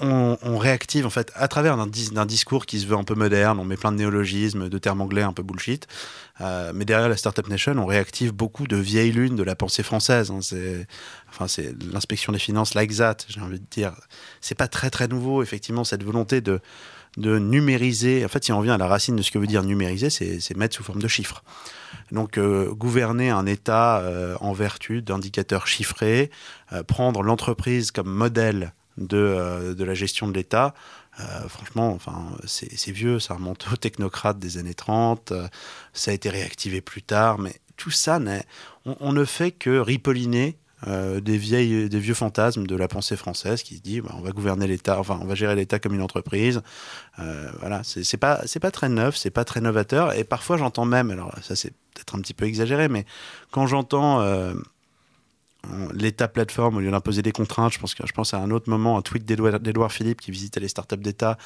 [0.00, 3.64] on, réactive en fait à travers d'un discours qui se veut un peu moderne, on
[3.64, 5.86] met plein de néologismes, de termes anglais un peu bullshit,
[6.40, 9.82] euh, mais derrière la Startup Nation, on réactive beaucoup de vieilles lunes de la pensée
[9.82, 10.30] française.
[10.30, 10.40] Hein.
[10.42, 10.86] c'est
[11.28, 13.94] enfin, c'est l'inspection des finances, l'exat, j'ai envie de dire.
[14.40, 16.60] C'est pas très très nouveau, effectivement, cette volonté de,
[17.16, 18.24] de numériser.
[18.24, 20.56] En fait, si on revient à la racine de ce que veut dire numériser, c'est
[20.56, 21.44] mettre sous forme de chiffres.
[22.10, 26.30] Donc, euh, gouverner un État euh, en vertu d'indicateurs chiffrés,
[26.86, 30.74] prendre l'entreprise comme modèle de, de la gestion de l'État,
[31.18, 35.48] euh, franchement, enfin, c'est vieux, ça remonte aux technocrates des années 30, euh,
[35.92, 38.20] ça a été réactivé plus tard, mais tout ça,
[38.84, 43.16] on, on ne fait que ripolliner euh, des, vieilles, des vieux fantasmes de la pensée
[43.16, 45.94] française qui se dit bah, on va gouverner l'État, enfin on va gérer l'État comme
[45.94, 46.62] une entreprise.
[47.58, 50.14] voilà, c'est pas pas très neuf, c'est pas très novateur.
[50.14, 53.04] Et parfois j'entends même, alors ça c'est peut-être un petit peu exagéré, mais
[53.50, 54.20] quand j'entends
[55.92, 58.70] l'État plateforme, au lieu d'imposer des contraintes, je pense, que, je pense à un autre
[58.70, 61.36] moment, un tweet d'Edouard Philippe qui visitait les startups d'État,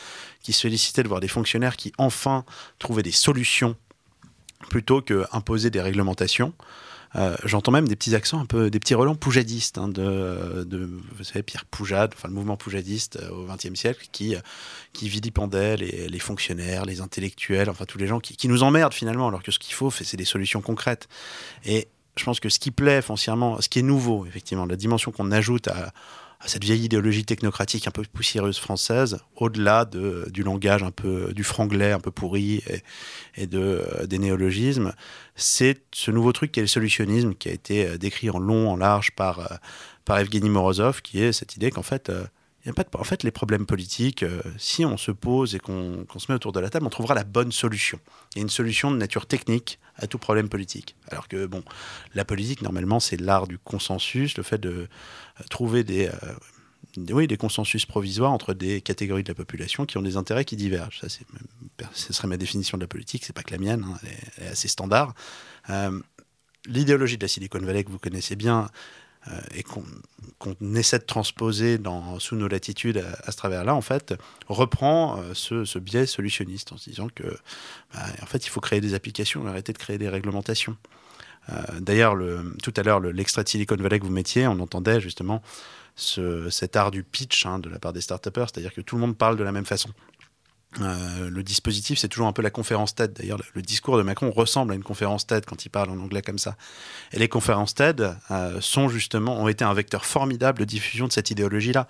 [0.40, 2.44] qui se félicitait de voir des fonctionnaires qui enfin
[2.78, 3.76] trouvaient des solutions
[4.68, 6.54] plutôt qu'imposer des réglementations.
[7.16, 10.90] Euh, j'entends même des petits accents un peu, des petits relents poujadistes hein, de, de,
[11.16, 14.40] vous savez, Pierre Poujade, enfin le mouvement poujadiste euh, au XXe siècle, qui, euh,
[14.92, 18.94] qui vilipendait les, les, fonctionnaires, les intellectuels, enfin tous les gens qui, qui nous emmerdent
[18.94, 21.08] finalement, alors que ce qu'il faut, c'est des solutions concrètes.
[21.64, 21.86] Et
[22.16, 25.30] je pense que ce qui plaît foncièrement, ce qui est nouveau, effectivement, la dimension qu'on
[25.32, 25.92] ajoute à,
[26.46, 31.42] cette vieille idéologie technocratique un peu poussiéreuse française, au-delà de, du langage un peu, du
[31.42, 32.62] franglais un peu pourri
[33.36, 34.92] et, de, des néologismes,
[35.36, 38.70] c'est ce nouveau truc qui est le solutionnisme, qui a été euh, décrit en long,
[38.70, 39.56] en large par, euh,
[40.04, 42.12] par Evgeny Morozov, qui est cette idée qu'en fait,
[42.66, 46.06] euh, a pas En fait, les problèmes politiques, euh, si on se pose et qu'on
[46.18, 47.98] se met autour de la table, on trouvera la bonne solution.
[48.34, 50.96] Il y a une solution de nature technique à tout problème politique.
[51.10, 51.62] Alors que, bon,
[52.14, 57.26] la politique, normalement, c'est l'art du consensus, le fait de euh, trouver des, euh, oui,
[57.26, 61.00] des consensus provisoires entre des catégories de la population qui ont des intérêts qui divergent.
[61.00, 61.08] Ça,
[61.92, 63.98] ce serait ma définition de la politique, c'est pas que la mienne, hein,
[64.38, 65.14] elle, est, assez standard.
[66.66, 68.70] L'idéologie de la Silicon Valley que vous connaissez bien,
[69.54, 69.84] et qu'on
[70.74, 74.14] essaie de transposer dans, sous nos latitudes à, ce travers-là, en fait,
[74.48, 77.24] reprend euh, ce, biais solutionniste en se disant que,
[77.94, 80.76] bah, en fait, il faut créer des applications, arrêter de créer des réglementations.
[81.50, 82.16] Euh, d'ailleurs,
[82.62, 85.42] tout à l'heure, l'extrait de Silicon Valley que vous mettiez, on entendait justement
[85.96, 89.00] ce, cet art du pitch hein, de la part des start c'est-à-dire que tout le
[89.00, 89.90] monde parle de la même façon.
[90.80, 93.12] Euh, le dispositif, c'est toujours un peu la conférence TED.
[93.12, 96.22] D'ailleurs, le, discours de Macron ressemble à une conférence TED quand il parle en anglais
[96.22, 96.56] comme ça.
[97.12, 101.12] Et les conférences TED euh, sont justement, ont été un vecteur formidable de diffusion de
[101.12, 101.86] cette idéologie-là,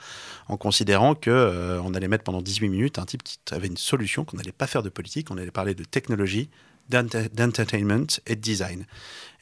[0.48, 4.24] en considérant que euh, allait mettre pendant 18 minutes un type qui avait une solution,
[4.24, 6.50] qu'on n'allait pas faire de politique, on allait parler de technologie,
[6.90, 8.84] d'entertainment et de design.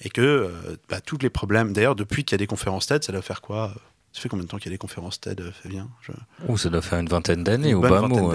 [0.03, 0.51] Et que
[0.91, 3.41] bah, tous les problèmes, d'ailleurs, depuis qu'il y a des conférences TED, ça doit faire
[3.41, 3.75] quoi
[4.13, 6.57] ça fait combien de temps qu'il y a des conférences TED, Fabien Je...
[6.57, 8.33] ça doit faire une vingtaine d'années, au bas mot.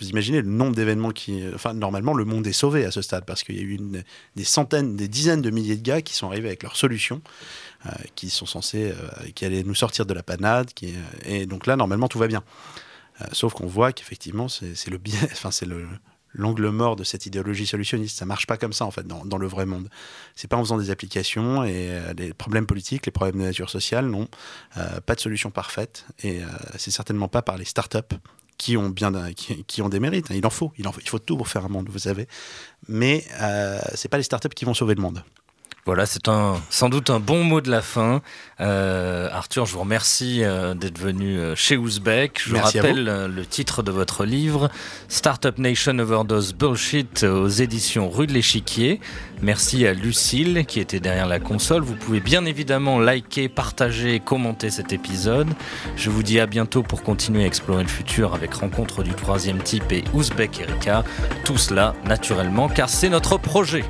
[0.00, 1.42] Vous imaginez le nombre d'événements qui.
[1.54, 3.78] Enfin, normalement, le monde est sauvé à ce stade parce qu'il y a eu
[4.36, 7.20] des centaines, des dizaines de milliers de gars qui sont arrivés avec leurs solutions,
[7.84, 8.92] euh, qui sont censés.
[8.92, 10.72] Euh, qui allaient nous sortir de la panade.
[10.72, 12.44] Qui, et donc là, normalement, tout va bien.
[13.20, 15.18] Euh, sauf qu'on voit qu'effectivement, c'est le biais.
[15.32, 15.84] Enfin, c'est le,
[16.32, 18.18] l'angle mort de cette idéologie solutionniste.
[18.18, 19.88] Ça marche pas comme ça en fait dans, le vrai monde.
[20.34, 24.06] C'est pas en faisant des applications et les problèmes politiques, les problèmes de nature sociale,
[24.06, 24.28] non,
[25.06, 26.40] pas de solution parfaite et
[26.76, 28.16] c'est certainement pas par les startups
[28.58, 30.26] qui ont bien qui, ont des mérites.
[30.30, 32.26] Il en faut, il en faut, il faut tout pour faire un monde, vous savez.
[32.88, 35.22] Mais euh, c'est pas les startups qui vont sauver le monde.
[35.88, 38.20] Voilà, c'est un, sans doute un bon mot de la fin.
[38.60, 42.42] Euh, Arthur, je vous remercie euh, d'être venu euh, chez Ouzbek.
[42.44, 44.68] Je rappelle le titre de votre livre,
[45.08, 49.00] Startup Nation Overdose Bullshit aux éditions Rue de l'Échiquier.
[49.40, 51.80] Merci à Lucille qui était derrière la console.
[51.80, 55.48] Vous pouvez bien évidemment liker, partager, commenter cet épisode.
[55.96, 59.62] Je vous dis à bientôt pour continuer à explorer le futur avec Rencontre du troisième
[59.62, 61.02] type et Ouzbek Erika.
[61.46, 63.84] Tout cela naturellement car c'est notre projet.